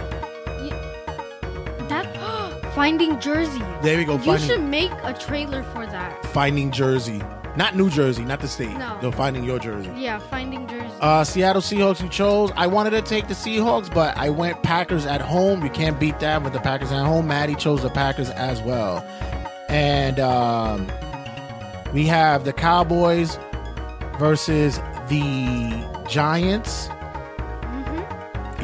[2.78, 3.58] Finding Jersey.
[3.82, 4.12] There we go.
[4.14, 6.24] You Finding, should make a trailer for that.
[6.26, 7.20] finding Jersey,
[7.56, 8.76] not New Jersey, not the state.
[8.78, 9.00] No.
[9.00, 9.90] No, finding your jersey.
[9.96, 10.94] Yeah, Finding Jersey.
[11.00, 12.52] Uh, Seattle Seahawks, you chose.
[12.54, 15.64] I wanted to take the Seahawks, but I went Packers at home.
[15.64, 17.26] You can't beat that with the Packers at home.
[17.26, 19.04] Maddie chose the Packers as well.
[19.68, 20.86] And um,
[21.92, 23.40] we have the Cowboys
[24.20, 26.88] versus the Giants.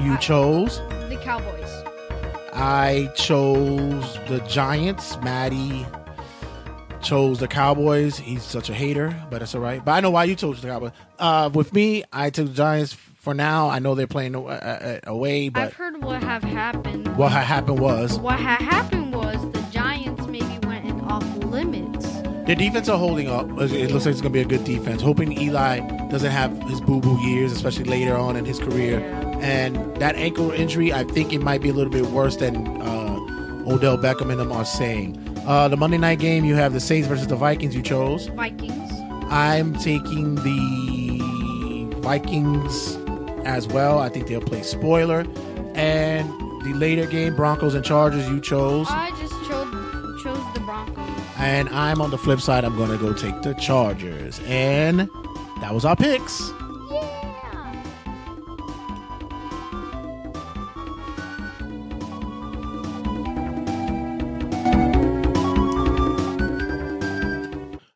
[0.00, 0.78] You chose.
[1.08, 1.53] the Cowboys.
[2.54, 5.16] I chose the Giants.
[5.22, 5.86] Maddie
[7.02, 8.16] chose the Cowboys.
[8.18, 9.84] He's such a hater, but it's all right.
[9.84, 10.92] But I know why you chose the Cowboys.
[11.18, 13.68] Uh, with me, I took the Giants for now.
[13.68, 17.16] I know they're playing uh, uh, away, but I've heard what have happened.
[17.16, 22.06] what had happened was What had happened was the Giants maybe went in off limits.
[22.46, 23.46] their defense are holding up.
[23.60, 25.02] It looks like it's going to be a good defense.
[25.02, 29.00] Hoping Eli doesn't have his boo boo years, especially later on in his career,
[29.44, 33.18] And that ankle injury, I think it might be a little bit worse than uh,
[33.66, 35.20] Odell Beckham and them are saying.
[35.46, 37.76] Uh, the Monday night game, you have the Saints versus the Vikings.
[37.76, 38.28] You chose.
[38.28, 38.90] Vikings.
[39.30, 42.96] I'm taking the Vikings
[43.44, 43.98] as well.
[43.98, 45.26] I think they'll play spoiler.
[45.74, 46.30] And
[46.64, 48.86] the later game, Broncos and Chargers, you chose.
[48.88, 51.06] I just chose chose the Broncos.
[51.36, 52.64] And I'm on the flip side.
[52.64, 54.40] I'm going to go take the Chargers.
[54.46, 55.00] And
[55.60, 56.50] that was our picks.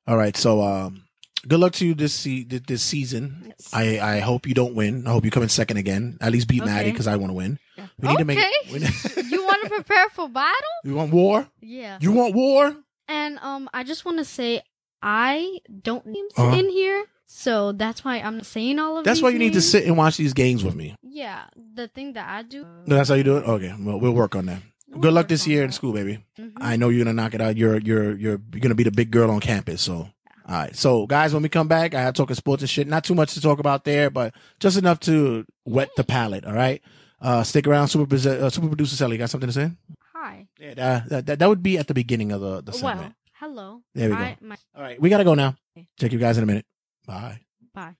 [0.08, 1.04] All right, so um,
[1.46, 3.52] good luck to you this se- this season.
[3.74, 5.06] I, I hope you don't win.
[5.06, 6.16] I hope you come in second again.
[6.22, 7.58] At least beat Maddie because I want to win.
[7.98, 8.16] We need okay.
[8.16, 8.38] to make.
[8.72, 8.78] We,
[9.30, 10.56] you want to prepare for battle?
[10.84, 11.46] you want war?
[11.60, 11.98] Yeah.
[12.00, 12.74] You want war?
[13.06, 14.62] And um, I just want to say
[15.02, 16.56] I don't names Uh-huh.
[16.56, 19.04] in here, so that's why I'm saying all of.
[19.04, 20.96] That's why you need to sit and watch these games with me.
[21.02, 21.44] Yeah,
[21.74, 22.64] the thing that I do.
[22.86, 23.44] No, That's how you do it.
[23.44, 24.62] Okay, well, we'll work on that.
[24.98, 26.24] Good luck this year in school, baby.
[26.56, 27.56] I know you're gonna knock it out.
[27.56, 29.82] You're you're you're you're gonna be the big girl on campus.
[29.82, 30.10] So, all
[30.48, 30.74] right.
[30.74, 32.88] So, guys, when we come back, I have talking sports and shit.
[32.88, 36.44] Not too much to talk about there, but just enough to wet the palate.
[36.46, 36.82] All right.
[37.20, 39.18] Uh, stick around, super Produ- uh, super producer Sally.
[39.18, 39.70] Got something to say?
[40.14, 40.46] Hi.
[40.58, 43.00] Yeah, that, that, that, that would be at the beginning of the the segment.
[43.00, 43.82] Well, hello.
[43.94, 44.22] There we go.
[44.22, 45.54] I- my- All right, we gotta go now.
[46.00, 46.64] Check you guys in a minute.
[47.06, 47.40] Bye.
[47.74, 47.94] Bye.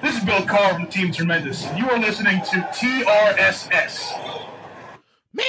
[0.00, 4.48] This is Bill Carr from Team Tremendous, you are listening to TRSS.
[5.34, 5.46] Man,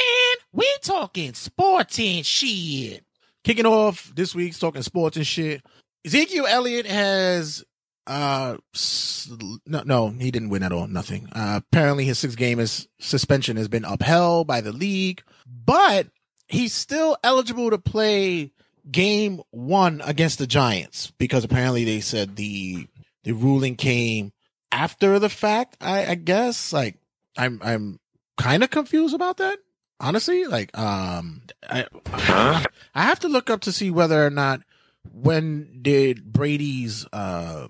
[0.51, 3.03] we talking sports and shit.
[3.43, 5.61] Kicking off this week's talking sports and shit.
[6.05, 7.63] Ezekiel Elliott has
[8.05, 8.57] uh
[9.65, 11.27] no no he didn't win at all nothing.
[11.31, 16.07] Uh, apparently his six game is suspension has been upheld by the league, but
[16.47, 18.51] he's still eligible to play
[18.91, 22.87] game one against the Giants because apparently they said the
[23.23, 24.33] the ruling came
[24.71, 25.77] after the fact.
[25.81, 26.97] I, I guess like
[27.37, 27.99] I'm I'm
[28.37, 29.59] kind of confused about that
[29.99, 31.85] honestly like um I,
[32.93, 34.61] I have to look up to see whether or not
[35.11, 37.67] when did Brady's uh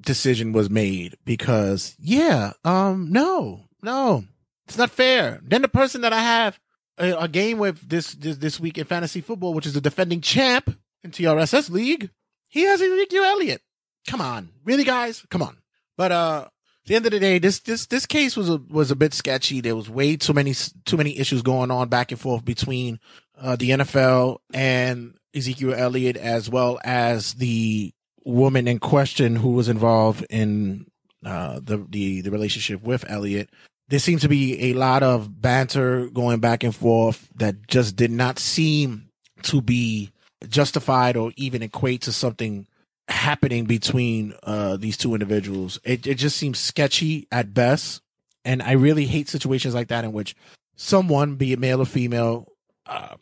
[0.00, 4.24] decision was made because yeah um no no
[4.66, 5.40] it's not fair.
[5.42, 6.60] Then the person that I have
[6.96, 10.20] a, a game with this, this this week in fantasy football which is the defending
[10.20, 12.10] champ in TRSS league
[12.48, 13.62] he has Ezekiel Elliott.
[14.06, 14.50] Come on.
[14.64, 15.24] Really guys?
[15.30, 15.58] Come on.
[15.96, 16.48] But uh
[16.90, 19.60] the end of the day, this this this case was a was a bit sketchy.
[19.60, 22.98] There was way too many too many issues going on back and forth between
[23.40, 29.68] uh, the NFL and Ezekiel Elliott, as well as the woman in question who was
[29.68, 30.90] involved in
[31.24, 33.50] uh, the the the relationship with Elliott.
[33.88, 38.10] There seemed to be a lot of banter going back and forth that just did
[38.10, 39.10] not seem
[39.42, 40.10] to be
[40.48, 42.66] justified or even equate to something
[43.10, 45.78] happening between uh these two individuals.
[45.84, 48.02] It it just seems sketchy at best.
[48.44, 50.34] And I really hate situations like that in which
[50.76, 52.46] someone, be it male or female,
[52.86, 53.16] uh,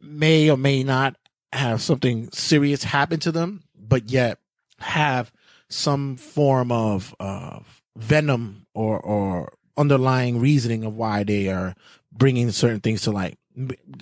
[0.00, 1.16] may or may not
[1.52, 4.38] have something serious happen to them, but yet
[4.78, 5.32] have
[5.68, 11.74] some form of of venom or or underlying reasoning of why they are
[12.12, 13.38] bringing certain things to light.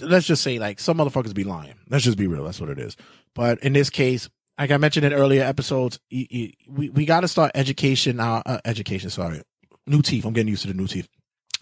[0.01, 1.75] Let's just say like some motherfuckers be lying.
[1.89, 2.45] Let's just be real.
[2.45, 2.97] That's what it is.
[3.35, 4.29] But in this case,
[4.59, 8.21] like I mentioned in earlier episodes, we we got to start education.
[8.21, 9.43] Our uh, education, sorry,
[9.87, 10.25] new teeth.
[10.25, 11.09] I'm getting used to the new teeth.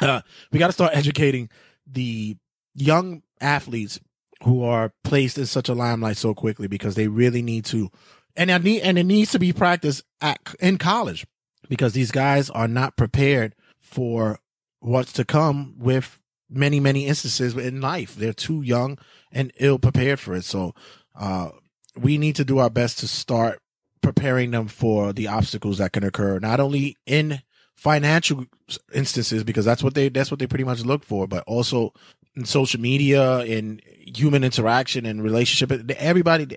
[0.01, 1.49] Uh, we got to start educating
[1.87, 2.37] the
[2.75, 4.01] young athletes
[4.45, 7.91] who are placed in such a limelight so quickly because they really need to,
[8.37, 11.27] and I need and it needs to be practiced at in college
[11.69, 14.41] because these guys are not prepared for
[14.81, 16.19] what's to come with
[16.49, 18.17] many many instances in life.
[18.17, 18.99] They're too young
[19.31, 20.45] and ill prepared for it.
[20.45, 20.75] So.
[21.15, 21.51] Uh,
[21.97, 23.61] we need to do our best to start
[24.03, 27.43] preparing them for the obstacles that can occur, not only in
[27.77, 28.47] financial
[28.93, 31.93] instances, because that's what they, that's what they pretty much look for, but also
[32.35, 35.91] in social media, in human interaction and relationship.
[35.99, 36.57] Everybody,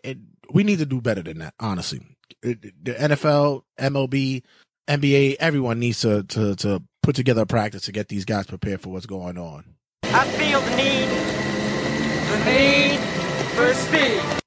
[0.52, 2.02] we need to do better than that, honestly.
[2.42, 4.44] The NFL, MLB,
[4.88, 8.82] NBA, everyone needs to, to, to put together a practice to get these guys prepared
[8.82, 9.76] for what's going on.
[10.04, 11.10] I feel the need,
[12.30, 13.00] the need
[13.56, 14.43] for speed.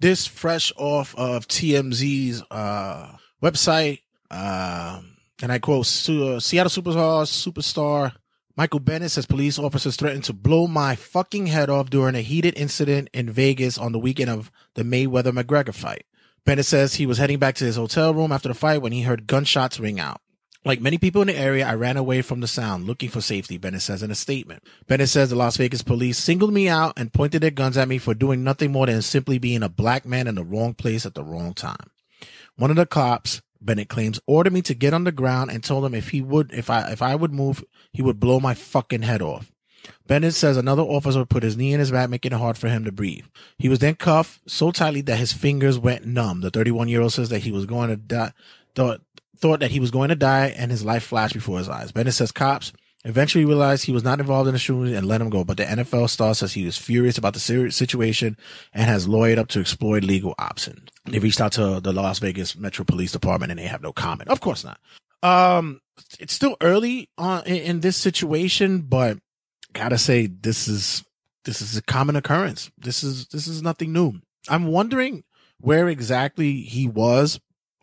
[0.00, 4.00] This fresh off of TMZ's uh, website.
[4.30, 8.12] Um, and I quote uh, Seattle Superstar superstar
[8.56, 12.58] Michael Bennett says police officers threatened to blow my fucking head off during a heated
[12.58, 16.04] incident in Vegas on the weekend of the Mayweather McGregor fight.
[16.44, 19.02] Bennett says he was heading back to his hotel room after the fight when he
[19.02, 20.20] heard gunshots ring out.
[20.64, 23.56] Like many people in the area, I ran away from the sound looking for safety,
[23.56, 24.62] Bennett says in a statement.
[24.86, 27.96] Bennett says the Las Vegas police singled me out and pointed their guns at me
[27.96, 31.14] for doing nothing more than simply being a black man in the wrong place at
[31.14, 31.90] the wrong time.
[32.56, 35.84] One of the cops Bennett claims, ordered me to get on the ground and told
[35.84, 39.02] him if he would, if I, if I would move, he would blow my fucking
[39.02, 39.52] head off.
[40.06, 42.84] Bennett says another officer put his knee in his back, making it hard for him
[42.84, 43.24] to breathe.
[43.58, 46.40] He was then cuffed so tightly that his fingers went numb.
[46.40, 48.32] The 31 year old says that he was going to die,
[48.74, 49.00] thought,
[49.40, 51.92] thought that he was going to die and his life flashed before his eyes.
[51.92, 52.72] Bennett says cops
[53.04, 55.64] eventually realized he was not involved in the shooting and let him go, but the
[55.64, 58.36] NFL star says he was furious about the situation
[58.74, 60.90] and has lawyered up to exploit legal options.
[61.06, 64.28] They reached out to the Las Vegas Metro Police Department and they have no comment.
[64.28, 64.78] Of course not.
[65.22, 65.80] Um,
[66.18, 69.18] it's still early on in, in this situation, but
[69.72, 71.04] gotta say this is
[71.44, 72.70] this is a common occurrence.
[72.78, 74.14] This is this is nothing new.
[74.48, 75.24] I'm wondering
[75.58, 77.38] where exactly he was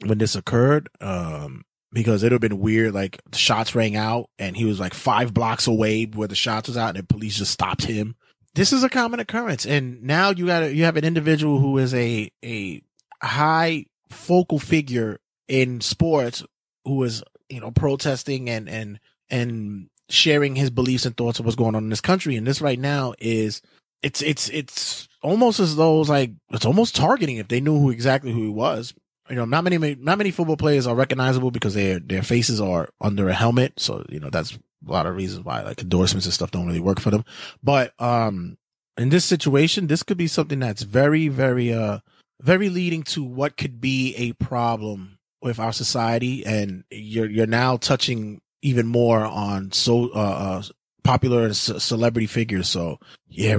[0.05, 0.89] when this occurred.
[1.01, 2.93] Um, because it would have been weird.
[2.93, 6.77] Like shots rang out and he was like five blocks away where the shots was
[6.77, 8.15] out and the police just stopped him.
[8.53, 9.65] This is a common occurrence.
[9.65, 12.81] And now you got you have an individual who is a, a
[13.21, 16.43] high focal figure in sports
[16.85, 21.55] who is, you know, protesting and, and, and sharing his beliefs and thoughts of what's
[21.55, 22.35] going on in this country.
[22.35, 23.61] And this right now is,
[24.01, 27.89] it's, it's, it's almost as though it's like, it's almost targeting if they knew who
[27.89, 28.93] exactly who he was
[29.30, 32.89] you know, not many, not many football players are recognizable because their, their faces are
[33.01, 33.80] under a helmet.
[33.80, 36.80] So, you know, that's a lot of reasons why like endorsements and stuff don't really
[36.80, 37.25] work for them.
[37.63, 38.57] But, um,
[38.97, 41.99] in this situation, this could be something that's very, very, uh,
[42.41, 46.45] very leading to what could be a problem with our society.
[46.45, 50.63] And you're, you're now touching even more on so, uh, uh
[51.03, 52.67] popular c- celebrity figures.
[52.67, 53.57] So yeah,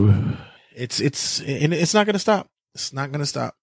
[0.74, 2.48] it's, it's, and it's not going to stop.
[2.74, 3.57] It's not going to stop.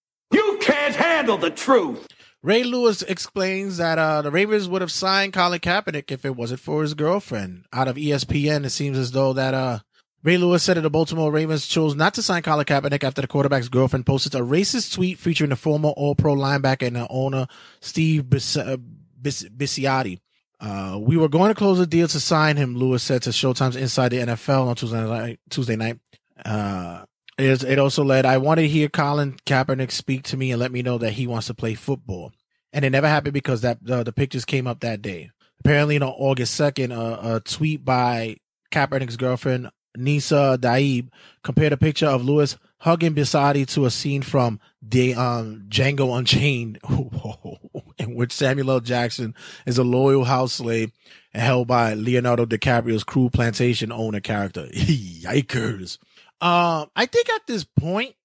[1.15, 2.09] Handle the truth.
[2.43, 6.59] Ray Lewis explains that uh, the Ravens would have signed Colin Kaepernick if it wasn't
[6.59, 7.63] for his girlfriend.
[7.71, 9.79] Out of ESPN, it seems as though that uh,
[10.23, 13.29] Ray Lewis said that the Baltimore Ravens chose not to sign Colin Kaepernick after the
[13.29, 17.47] quarterback's girlfriend posted a racist tweet featuring the former All-Pro linebacker and the owner
[17.79, 18.75] Steve Bis- uh,
[19.21, 20.19] Bisciotti.
[20.59, 23.77] Uh, we were going to close a deal to sign him, Lewis said to Showtime's
[23.77, 25.39] Inside the NFL on Tuesday night.
[25.49, 25.97] Tuesday night.
[26.43, 27.05] Uh,
[27.37, 30.71] it, it also led, I want to hear Colin Kaepernick speak to me and let
[30.71, 32.31] me know that he wants to play football.
[32.71, 35.31] And it never happened because that uh, the pictures came up that day.
[35.59, 38.37] Apparently, on August 2nd, uh, a tweet by
[38.71, 41.09] Kaepernick's girlfriend, Nessa Diab,
[41.43, 46.79] compared a picture of Lewis hugging Bisciotti to a scene from the um, Django Unchained,
[47.97, 48.79] in which Samuel L.
[48.79, 49.33] Jackson
[49.65, 50.91] is a loyal house slave
[51.33, 54.67] held by Leonardo DiCaprio's crew plantation owner character.
[54.73, 55.97] Yikers.
[56.41, 58.15] Um, I think at this point,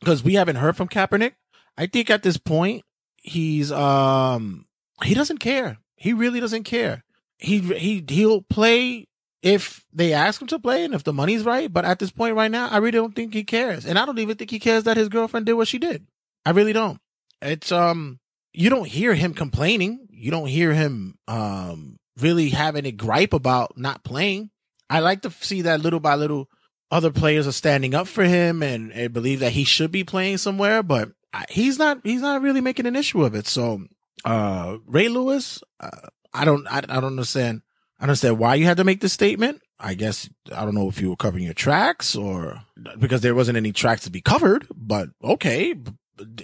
[0.00, 1.34] because we haven't heard from Kaepernick,
[1.76, 2.84] I think at this point
[3.16, 4.66] he's um
[5.02, 5.78] he doesn't care.
[5.96, 7.04] He really doesn't care.
[7.38, 9.06] He he he'll play
[9.42, 11.72] if they ask him to play and if the money's right.
[11.72, 14.18] But at this point right now, I really don't think he cares, and I don't
[14.18, 16.06] even think he cares that his girlfriend did what she did.
[16.44, 16.98] I really don't.
[17.40, 18.18] It's um
[18.52, 20.06] you don't hear him complaining.
[20.10, 24.50] You don't hear him um really having a gripe about not playing.
[24.88, 26.48] I like to see that little by little
[26.90, 30.38] other players are standing up for him and, and believe that he should be playing
[30.38, 31.10] somewhere, but
[31.48, 33.46] he's not, he's not really making an issue of it.
[33.46, 33.84] So,
[34.24, 37.62] uh, Ray Lewis, uh, I don't, I, I don't understand.
[37.98, 39.60] I understand why you had to make this statement.
[39.78, 42.62] I guess, I don't know if you were covering your tracks or
[42.98, 45.74] because there wasn't any tracks to be covered, but okay.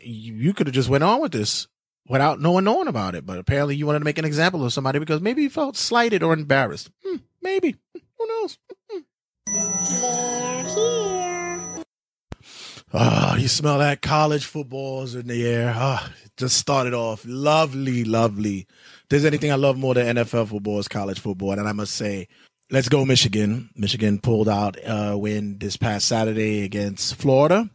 [0.02, 1.66] You, could have just went on with this
[2.08, 3.26] without no one knowing about it.
[3.26, 6.22] But apparently you wanted to make an example of somebody because maybe you felt slighted
[6.22, 6.90] or embarrassed.
[7.04, 7.76] Hmm, maybe.
[7.92, 8.58] Who knows?
[12.98, 15.72] Ah, you smell that college footballs in the air.
[15.76, 18.60] Ah, just started off lovely, lovely.
[19.02, 21.94] If there's anything I love more than NFL football is college football, and I must
[21.94, 22.28] say,
[22.70, 23.68] let's go Michigan.
[23.76, 27.68] Michigan pulled out a win this past Saturday against Florida.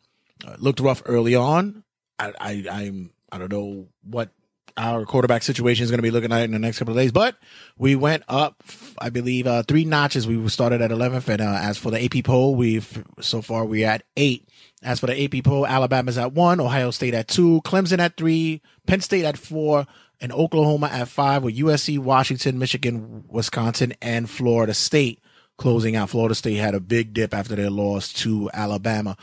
[0.43, 1.83] Uh, looked rough early on.
[2.17, 4.29] I, I, I'm, I don't know what
[4.77, 7.11] our quarterback situation is going to be looking at in the next couple of days.
[7.11, 7.35] But
[7.77, 8.63] we went up,
[8.99, 10.27] I believe, uh, three notches.
[10.27, 11.27] We started at 11th.
[11.27, 14.47] And uh, as for the AP poll, we've so far we're at eight.
[14.83, 18.61] As for the AP poll, Alabama's at one, Ohio State at two, Clemson at three,
[18.87, 19.85] Penn State at four,
[20.19, 25.19] and Oklahoma at five, with USC, Washington, Michigan, Wisconsin, and Florida State
[25.57, 26.09] closing out.
[26.09, 29.15] Florida State had a big dip after their loss to Alabama.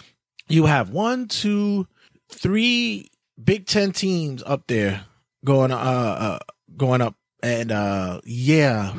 [0.48, 1.88] You have one, two,
[2.30, 3.10] three
[3.42, 5.04] Big Ten teams up there
[5.44, 6.38] going uh, uh
[6.76, 8.92] going up and uh yeah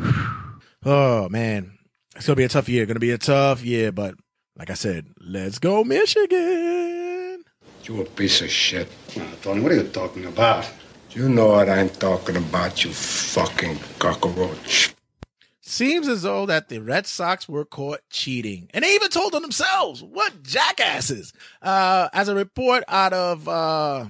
[0.85, 1.77] oh man
[2.15, 4.15] it's gonna be a tough year gonna be a tough year but
[4.57, 7.43] like i said let's go michigan
[7.83, 8.87] You a piece of shit.
[9.41, 10.69] Tony, what are you talking about?
[11.11, 14.93] You know what I'm talking about, you fucking cockroach.
[15.61, 19.41] seems as though that the red sox were caught cheating and they even told on
[19.41, 21.31] themselves what jackasses
[21.61, 24.05] uh as a report out of uh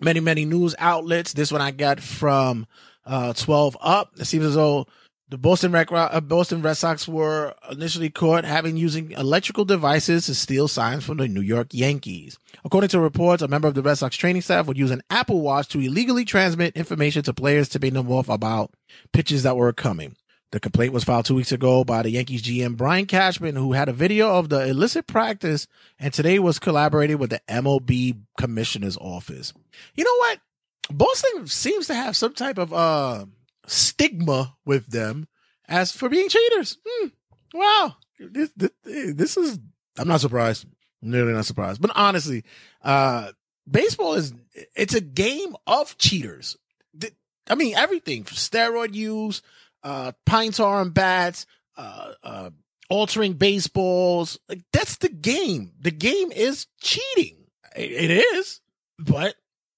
[0.00, 1.32] many, many news outlets.
[1.32, 2.66] This one I got from
[3.04, 4.12] uh, 12 Up.
[4.18, 4.86] It seems as though
[5.30, 10.34] the Boston Red, uh, Boston Red Sox were initially caught having using electrical devices to
[10.34, 12.38] steal signs from the New York Yankees.
[12.64, 15.42] According to reports, a member of the Red Sox training staff would use an Apple
[15.42, 18.72] Watch to illegally transmit information to players, tipping them off about
[19.12, 20.16] pitches that were coming.
[20.50, 23.90] The complaint was filed two weeks ago by the Yankees GM Brian Cashman, who had
[23.90, 25.66] a video of the illicit practice
[25.98, 29.52] and today was collaborating with the MLB commissioner's office.
[29.94, 30.40] You know what?
[30.90, 33.26] Boston seems to have some type of uh,
[33.66, 35.28] stigma with them
[35.68, 36.78] as for being cheaters.
[36.86, 37.08] Hmm.
[37.52, 37.96] Wow.
[38.18, 39.58] This, this, this is,
[39.98, 40.66] I'm not surprised.
[41.02, 41.82] I'm not surprised.
[41.82, 42.44] But honestly,
[42.82, 43.32] uh,
[43.70, 44.32] baseball is,
[44.74, 46.56] it's a game of cheaters.
[47.50, 49.42] I mean, everything from steroid use,
[49.82, 52.50] uh, and bats, uh, uh,
[52.90, 54.38] altering baseballs.
[54.48, 55.72] Like that's the game.
[55.80, 57.46] The game is cheating.
[57.76, 58.60] It, it is,
[58.98, 59.34] but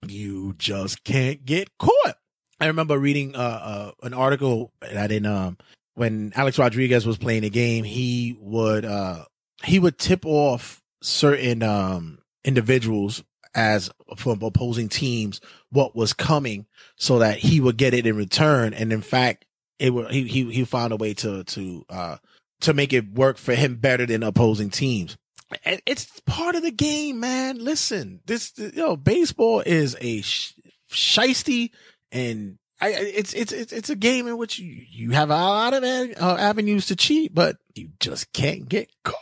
[0.07, 2.17] you just can't get caught.
[2.61, 5.59] I remember reading uh, uh, an article that in um
[5.95, 9.25] when Alex Rodriguez was playing the game, he would uh
[9.65, 13.23] he would tip off certain um individuals
[13.55, 15.41] as from opposing teams
[15.71, 19.45] what was coming so that he would get it in return and in fact
[19.81, 22.17] it he he he found a way to to uh
[22.61, 25.17] to make it work for him better than opposing teams
[25.65, 30.55] it's part of the game man listen this you know baseball is a sh-
[30.91, 31.71] shisty
[32.13, 35.75] and I, it's it's it's it's a game in which you, you have a lot
[35.75, 39.19] of uh, avenues to cheat, but you just can't get caught.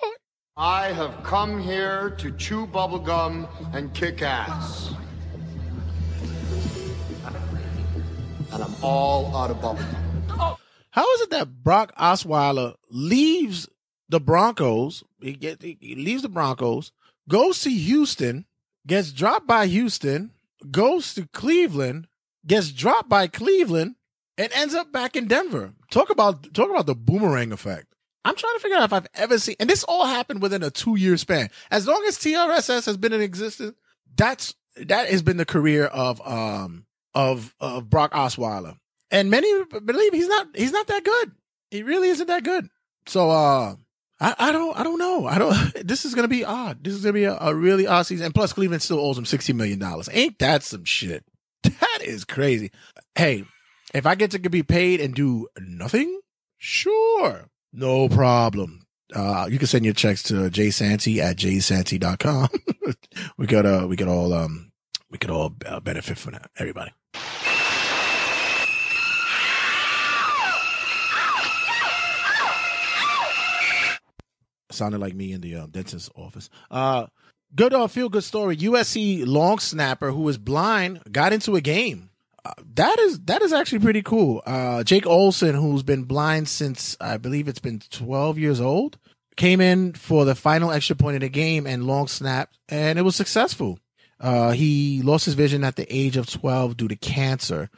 [0.57, 4.93] I have come here to chew bubblegum and kick ass.
[8.53, 10.08] And I'm all out of bubblegum.
[10.91, 13.69] How is it that Brock Osweiler leaves
[14.09, 15.05] the Broncos?
[15.21, 16.93] He, get, he leaves the Broncos,
[17.29, 18.47] goes to Houston,
[18.87, 20.33] gets dropped by Houston,
[20.71, 22.09] goes to Cleveland,
[22.47, 23.97] gets dropped by Cleveland,
[24.37, 25.75] and ends up back in Denver.
[25.91, 27.87] Talk about talk about the boomerang effect.
[28.25, 30.71] I'm trying to figure out if I've ever seen, and this all happened within a
[30.71, 31.51] two year span.
[31.71, 33.77] As long as TRSS has been in existence,
[34.17, 38.77] that's that has been the career of um of of Brock Osweiler,
[39.11, 39.51] and many
[39.85, 41.33] believe he's not he's not that good.
[41.71, 42.69] He really isn't that good.
[43.07, 43.77] So uh,
[44.21, 45.27] I, I don't I don't know.
[45.27, 45.57] I don't.
[45.89, 46.83] This is gonna be odd.
[46.83, 48.27] This is gonna be a, a really odd season.
[48.27, 50.09] And plus, Cleveland still owes him sixty million dollars.
[50.13, 51.25] Ain't that some shit?
[51.63, 52.71] That is crazy.
[53.15, 53.45] Hey,
[53.93, 56.21] if I get to be paid and do nothing,
[56.57, 58.87] sure, no problem.
[59.15, 62.49] Uh, you can send your checks to Jay jsanty at jsanty.com.
[63.39, 64.71] we could, uh, we could all, um,
[65.11, 66.51] we could all uh, benefit from that.
[66.59, 66.93] Everybody.
[74.79, 76.49] Sounded like me in the uh, dentist's office.
[76.71, 77.07] Uh,
[77.55, 78.57] good uh, feel good story.
[78.57, 82.11] USC long snapper who was blind got into a game.
[82.45, 84.41] Uh, that is that is actually pretty cool.
[84.47, 88.99] Uh, Jake Olson, who's been blind since I believe it's been 12 years old,
[89.37, 93.03] came in for the final extra point in the game and long snapped, and it
[93.03, 93.79] was successful.
[94.21, 97.71] Uh, he lost his vision at the age of 12 due to cancer,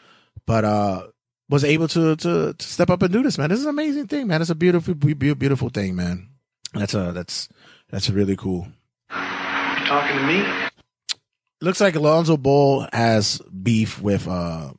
[0.46, 1.06] but uh,
[1.48, 3.38] was able to, to to step up and do this.
[3.38, 4.40] Man, this is an amazing thing, man.
[4.40, 6.29] It's a beautiful, beautiful thing, man.
[6.74, 7.48] That's a that's
[7.90, 8.68] that's really cool.
[9.10, 10.44] Talking to me?
[11.60, 14.70] Looks like Alonzo Ball has beef with uh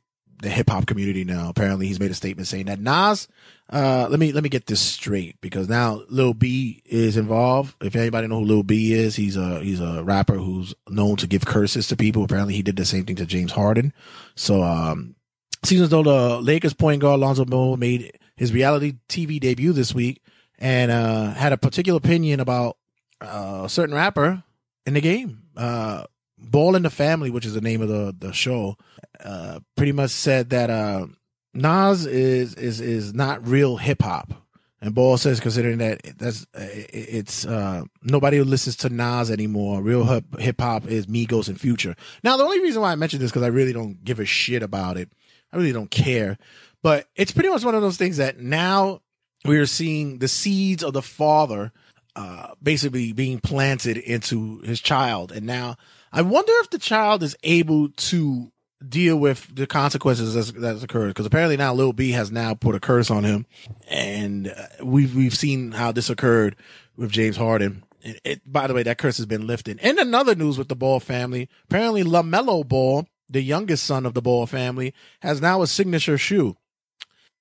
[0.42, 1.48] the hip hop community now.
[1.48, 3.28] Apparently, he's made a statement saying that Nas.
[3.70, 7.74] Uh, let me let me get this straight because now Lil B is involved.
[7.80, 11.26] If anybody know who Lil B is, he's a he's a rapper who's known to
[11.26, 12.24] give curses to people.
[12.24, 13.94] Apparently, he did the same thing to James Harden.
[14.34, 15.14] So, um,
[15.62, 20.20] as though the Lakers point guard Alonzo Ball made his reality TV debut this week
[20.62, 22.76] and uh, had a particular opinion about
[23.20, 24.44] uh, a certain rapper
[24.86, 25.42] in the game.
[25.56, 26.04] Uh,
[26.38, 28.76] Ball in the Family, which is the name of the the show,
[29.22, 31.06] uh, pretty much said that uh,
[31.52, 34.32] Nas is is is not real hip hop.
[34.80, 39.80] And Ball says, considering that that's it's uh, nobody who listens to Nas anymore.
[39.80, 41.94] Real hip hop is Migos and Future.
[42.24, 44.62] Now, the only reason why I mentioned this because I really don't give a shit
[44.62, 45.12] about it.
[45.52, 46.36] I really don't care.
[46.82, 49.02] But it's pretty much one of those things that now
[49.44, 51.72] we are seeing the seeds of the father
[52.14, 55.32] uh, basically being planted into his child.
[55.32, 55.76] And now
[56.12, 58.52] I wonder if the child is able to
[58.86, 61.08] deal with the consequences that's, that's occurred.
[61.08, 63.46] Because apparently now Lil B has now put a curse on him,
[63.88, 66.56] and uh, we've we've seen how this occurred
[66.96, 67.84] with James Harden.
[68.00, 69.78] It, it, by the way, that curse has been lifted.
[69.80, 74.22] And another news with the Ball family, apparently LaMelo Ball, the youngest son of the
[74.22, 76.56] Ball family, has now a signature shoe.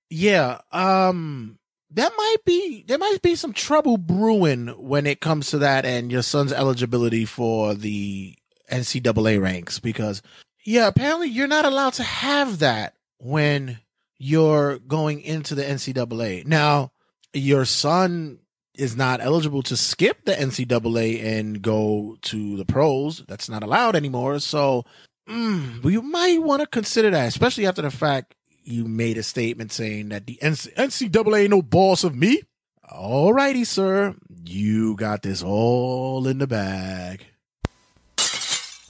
[0.10, 1.58] Yeah, um,
[1.94, 6.12] that might be there might be some trouble brewing when it comes to that and
[6.12, 8.36] your son's eligibility for the
[8.72, 10.22] NCAA ranks because
[10.64, 13.80] Yeah, apparently you're not allowed to have that when
[14.18, 16.46] you're going into the NCAA.
[16.46, 16.92] Now,
[17.34, 18.40] your son
[18.76, 23.24] is not eligible to skip the NCAA and go to the pros.
[23.28, 24.40] That's not allowed anymore.
[24.40, 24.86] So,
[25.28, 29.72] mm, you might want to consider that, especially after the fact you made a statement
[29.72, 32.42] saying that the NCAA ain't no boss of me.
[32.90, 34.16] All righty, sir.
[34.44, 37.26] You got this all in the bag.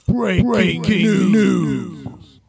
[0.06, 1.32] Breaking, Breaking news.
[1.32, 2.40] news.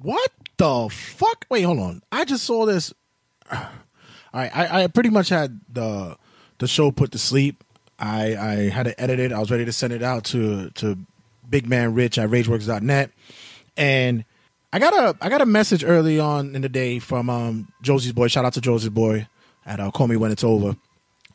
[0.00, 1.44] What the fuck?
[1.50, 2.02] Wait, hold on.
[2.12, 2.94] I just saw this.
[3.50, 6.16] All right, I, I pretty much had the
[6.58, 7.64] the show put to sleep.
[7.98, 9.32] I I had to edit it.
[9.32, 10.98] I was ready to send it out to to
[11.48, 13.10] Big Man Rich at RageWorks.net,
[13.76, 14.24] and
[14.72, 18.12] I got a I got a message early on in the day from um Josie's
[18.12, 18.28] boy.
[18.28, 19.26] Shout out to Josie's boy
[19.64, 20.76] at uh, Call Me When It's Over.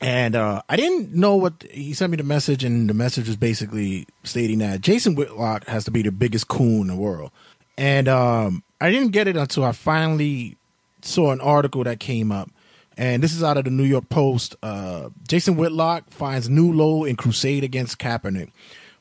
[0.01, 3.37] And uh, I didn't know what he sent me the message, and the message was
[3.37, 7.31] basically stating that Jason Whitlock has to be the biggest coon in the world.
[7.77, 10.57] And um, I didn't get it until I finally
[11.01, 12.49] saw an article that came up,
[12.97, 14.55] and this is out of the New York Post.
[14.61, 18.51] Uh, Jason Whitlock finds new low in crusade against Kaepernick.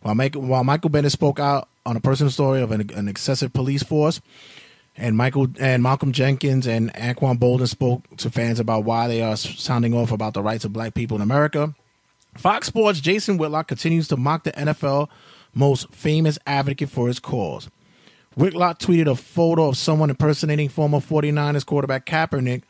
[0.03, 3.53] While, Michael, while Michael Bennett spoke out on a personal story of an, an excessive
[3.53, 4.21] police force,
[4.97, 9.37] and Michael and Malcolm Jenkins and Anquan Boldin spoke to fans about why they are
[9.37, 11.75] sounding off about the rights of black people in America.
[12.37, 15.09] Fox Sports' Jason Whitlock continues to mock the NFL
[15.55, 17.69] most famous advocate for his cause.
[18.37, 22.63] Whitlock tweeted a photo of someone impersonating former 49ers quarterback Kaepernick.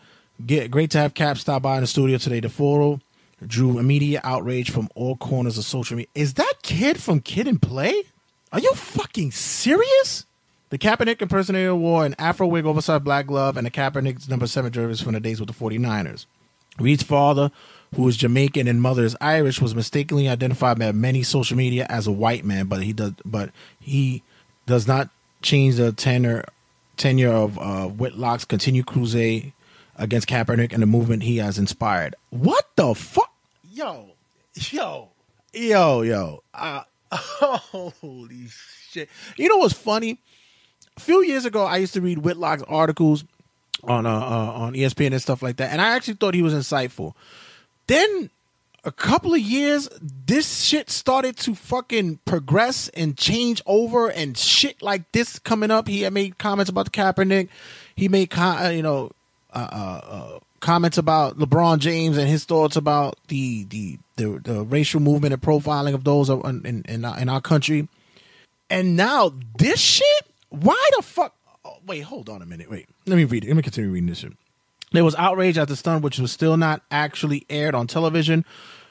[0.44, 2.40] Get, great to have Cap stop by in the studio today.
[2.40, 3.00] The photo
[3.46, 6.10] drew immediate outrage from all corners of social media.
[6.14, 8.04] Is that kid from Kid and Play?
[8.52, 10.26] Are you fucking serious?
[10.70, 14.72] The Kaepernick impersonator wore an afro wig, oversized black glove, and a Kaepernick number seven
[14.72, 16.26] jersey from the days with the 49ers.
[16.78, 17.50] Reid's father,
[17.94, 22.06] who is Jamaican and mother is Irish, was mistakenly identified by many social media as
[22.06, 24.22] a white man, but he does, but he
[24.66, 25.10] does not
[25.42, 26.44] change the tenor
[26.96, 29.52] tenure of uh, Whitlock's continued crusade
[29.96, 32.14] against Kaepernick and the movement he has inspired.
[32.30, 33.31] What the fuck,
[33.72, 34.10] yo,
[34.54, 35.08] yo,
[35.52, 36.82] yo, yo, uh,
[37.12, 38.46] holy
[38.90, 39.08] shit!
[39.36, 40.18] You know what's funny?
[40.96, 43.24] a few years ago, I used to read Whitlock's articles
[43.84, 46.54] on uh, uh, on ESPN and stuff like that, and I actually thought he was
[46.54, 47.14] insightful.
[47.86, 48.30] Then
[48.84, 54.82] a couple of years, this shit started to fucking progress and change over, and shit
[54.82, 55.88] like this coming up.
[55.88, 57.48] He had made comments about the Kaepernick.
[57.96, 59.12] He made con- uh, you know
[59.52, 64.62] uh, uh, uh, comments about LeBron James and his thoughts about the the the, the
[64.62, 67.88] racial movement and profiling of those in in, in our, in our country.
[68.70, 70.22] And now this shit
[70.52, 71.34] why the fuck?
[71.64, 72.70] Oh, wait, hold on a minute.
[72.70, 73.48] Wait, let me read it.
[73.48, 74.32] Let me continue reading this shit.
[74.92, 78.44] There was outrage at the stunt, which was still not actually aired on television,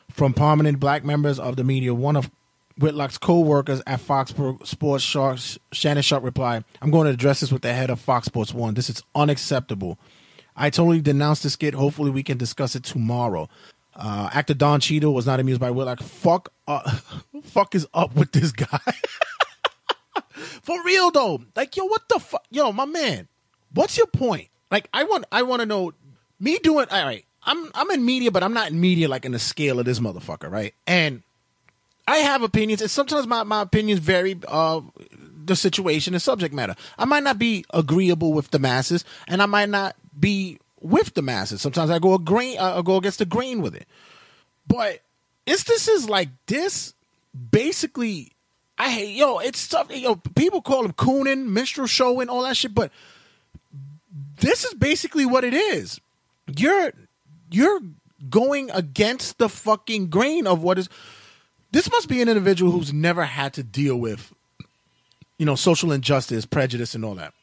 [0.10, 1.93] from prominent black members of the media.
[1.93, 2.31] One of
[2.80, 4.34] Whitlock's co-workers at Fox
[4.64, 8.26] Sports Sharks, Shannon Sharpe replied, I'm going to address this with the head of Fox
[8.26, 8.73] Sports One.
[8.73, 9.99] This is unacceptable.
[10.56, 11.73] I totally denounced this skit.
[11.73, 13.49] Hopefully we can discuss it tomorrow.
[13.95, 16.02] Uh, actor Don Cheadle was not amused by Whitlock.
[16.02, 16.99] Fuck, uh,
[17.44, 18.94] fuck is up with this guy?
[20.61, 21.41] For real though.
[21.56, 22.45] Like, yo, what the fuck?
[22.49, 23.28] Yo, my man,
[23.73, 24.48] what's your point?
[24.69, 25.94] Like, I want I want to know
[26.40, 27.26] me doing all right.
[27.44, 29.99] I'm I'm in media, but I'm not in media like in the scale of this
[29.99, 30.73] motherfucker, right?
[30.88, 31.23] And
[32.07, 34.82] I have opinions, and sometimes my, my opinions vary uh
[35.44, 36.76] the situation and subject matter.
[36.98, 41.22] I might not be agreeable with the masses, and I might not be with the
[41.22, 41.62] masses.
[41.62, 43.88] Sometimes I go a grain uh, I go against the grain with it.
[44.68, 45.02] But
[45.46, 46.94] instances like this
[47.52, 48.32] basically
[48.78, 49.96] I hate yo, it's tough.
[49.96, 52.92] Yo, people call him cooning, minstrel showing, all that shit, but
[54.40, 56.02] this is basically what it is.
[56.48, 56.92] You're
[57.52, 57.82] you're
[58.30, 60.90] going against the fucking grain of what is
[61.72, 64.34] this must be an individual who's never had to deal with
[65.38, 67.34] you know social injustice prejudice and all that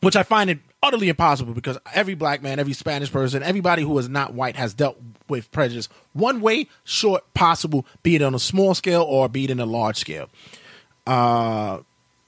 [0.00, 3.98] which i find it utterly impossible because every black man every spanish person everybody who
[3.98, 4.96] is not white has dealt
[5.28, 9.50] with prejudice one way short possible be it on a small scale or be it
[9.50, 10.28] in a large scale
[11.08, 11.80] uh,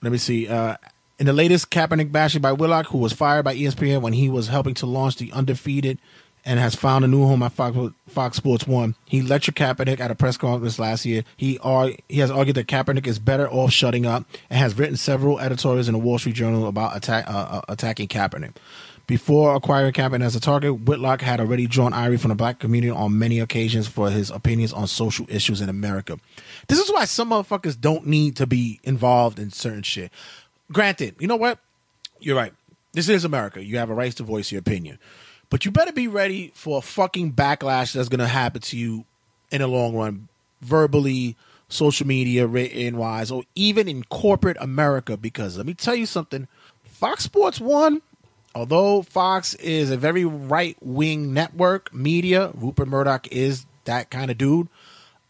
[0.03, 0.49] let me see.
[0.49, 0.77] Uh,
[1.19, 4.49] in the latest Kaepernick bashing by Willock, who was fired by ESPN when he was
[4.49, 5.99] helping to launch the undefeated
[6.45, 7.77] and has found a new home at Fox,
[8.09, 8.95] Fox Sports One.
[9.07, 11.25] He lectured Kaepernick at a press conference last year.
[11.37, 14.97] He are, he has argued that Kaepernick is better off shutting up and has written
[14.97, 18.55] several editorials in the Wall Street Journal about attack, uh, uh attacking Kaepernick.
[19.07, 22.93] Before acquiring Kaepernick as a target, Whitlock had already drawn ire from the black community
[22.93, 26.17] on many occasions for his opinions on social issues in America.
[26.69, 30.13] This is why some motherfuckers don't need to be involved in certain shit.
[30.71, 31.59] Granted, you know what?
[32.21, 32.53] You're right.
[32.93, 33.65] This is America.
[33.65, 35.01] You have a right to voice your opinion.
[35.51, 39.05] But you better be ready for a fucking backlash that's going to happen to you
[39.51, 40.29] in the long run,
[40.61, 41.37] verbally,
[41.69, 45.17] social media, written wise, or even in corporate America.
[45.17, 46.47] Because let me tell you something
[46.85, 48.01] Fox Sports 1,
[48.55, 54.39] although Fox is a very right wing network media, Rupert Murdoch is that kind of
[54.39, 54.69] dude.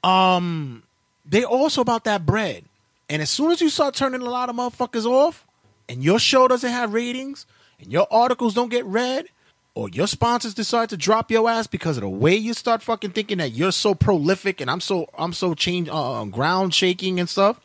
[0.04, 0.82] Um,
[1.24, 2.64] they also about that bread.
[3.08, 5.46] And as soon as you start turning a lot of motherfuckers off,
[5.88, 7.46] and your show doesn't have ratings,
[7.80, 9.26] and your articles don't get read,
[9.74, 13.10] or your sponsors decide to drop your ass because of the way you start fucking
[13.10, 17.28] thinking that you're so prolific and I'm so I'm so change uh, ground shaking and
[17.28, 17.60] stuff,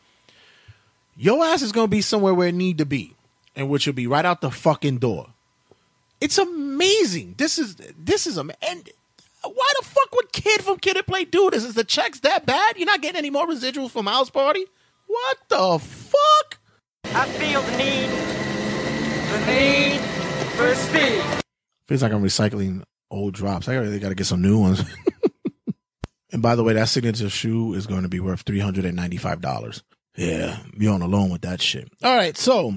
[1.18, 3.16] your ass is gonna be somewhere where it need to be,
[3.56, 5.28] and which will be right out the fucking door.
[6.22, 7.36] It's amazing.
[7.38, 8.90] This is this is a and
[9.44, 11.64] why the fuck would Kid from Kid and Play do this?
[11.64, 12.78] Is the checks that bad?
[12.78, 14.66] You're not getting any more residuals from House Party?
[15.08, 16.60] What the fuck?
[17.06, 18.10] I feel the need,
[19.32, 20.02] the need
[20.56, 21.45] for speed.
[21.88, 23.68] Feels like I'm recycling old drops.
[23.68, 24.84] I really got to get some new ones.
[26.32, 28.96] and by the way, that signature shoe is going to be worth three hundred and
[28.96, 29.84] ninety five dollars.
[30.18, 31.90] Yeah, you're on loan with that shit.
[32.04, 32.74] All right, so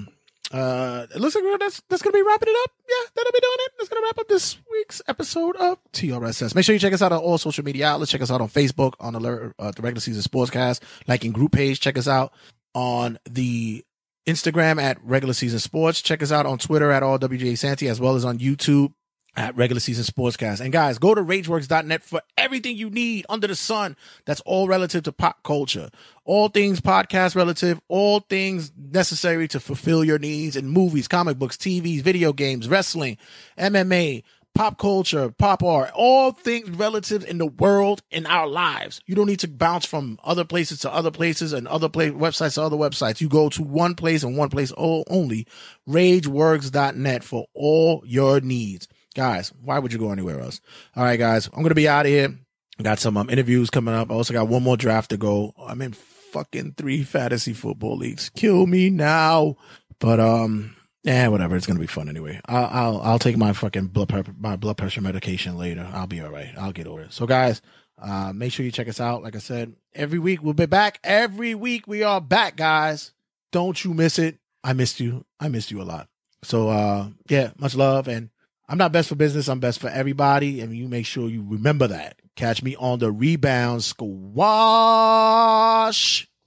[0.51, 2.71] uh it looks like that's that's gonna be wrapping it up.
[2.87, 3.71] Yeah, that'll be doing it.
[3.77, 6.55] That's gonna wrap up this week's episode of TRSS.
[6.55, 8.11] Make sure you check us out on all social media outlets.
[8.11, 11.51] Check us out on Facebook on the uh, the regular season sportscast, like in group
[11.51, 11.79] page.
[11.79, 12.33] Check us out
[12.73, 13.85] on the
[14.27, 16.01] Instagram at regular season sports.
[16.01, 18.93] Check us out on Twitter at RWJ Santy as well as on YouTube
[19.35, 20.59] at regular season sportscast.
[20.59, 23.95] And guys, go to rageworks.net for everything you need under the sun.
[24.25, 25.89] That's all relative to pop culture.
[26.25, 31.57] All things podcast relative, all things necessary to fulfill your needs in movies, comic books,
[31.57, 33.17] TVs, video games, wrestling,
[33.57, 34.23] MMA,
[34.55, 38.99] pop culture, pop art, all things relative in the world in our lives.
[39.05, 42.55] You don't need to bounce from other places to other places and other place websites
[42.55, 43.21] to other websites.
[43.21, 45.47] You go to one place and one place only,
[45.87, 48.87] rageworks.net for all your needs.
[49.19, 50.61] Guys, why would you go anywhere else?
[50.95, 52.33] All right, guys, I'm to be out of here.
[52.79, 54.09] I got some um, interviews coming up.
[54.09, 55.53] I also got one more draft to go.
[55.59, 58.29] I'm in fucking three fantasy football leagues.
[58.29, 59.57] Kill me now.
[59.99, 60.73] But, um,
[61.03, 61.57] yeah, whatever.
[61.57, 62.39] It's gonna be fun anyway.
[62.45, 65.85] I'll I'll, I'll take my fucking blood my blood pressure medication later.
[65.91, 66.53] I'll be all right.
[66.57, 67.11] I'll get over it.
[67.11, 67.61] So, guys,
[68.01, 69.21] uh, make sure you check us out.
[69.21, 70.97] Like I said, every week we'll be back.
[71.03, 73.11] Every week we are back, guys.
[73.51, 74.37] Don't you miss it.
[74.63, 75.25] I missed you.
[75.41, 76.07] I missed you a lot.
[76.41, 78.07] So, uh, yeah, much love.
[78.07, 78.29] And
[78.69, 79.49] I'm not best for business.
[79.49, 80.61] I'm best for everybody.
[80.61, 82.17] And you make sure you remember that.
[82.35, 84.29] Catch me on the rebound squash.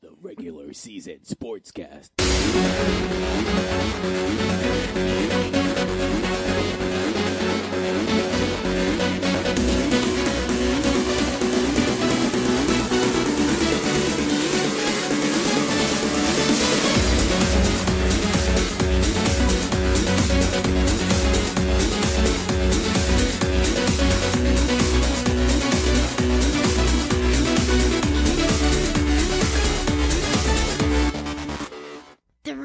[0.01, 2.11] The regular season sportscast.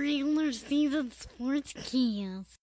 [0.08, 2.62] Regular season sports cast.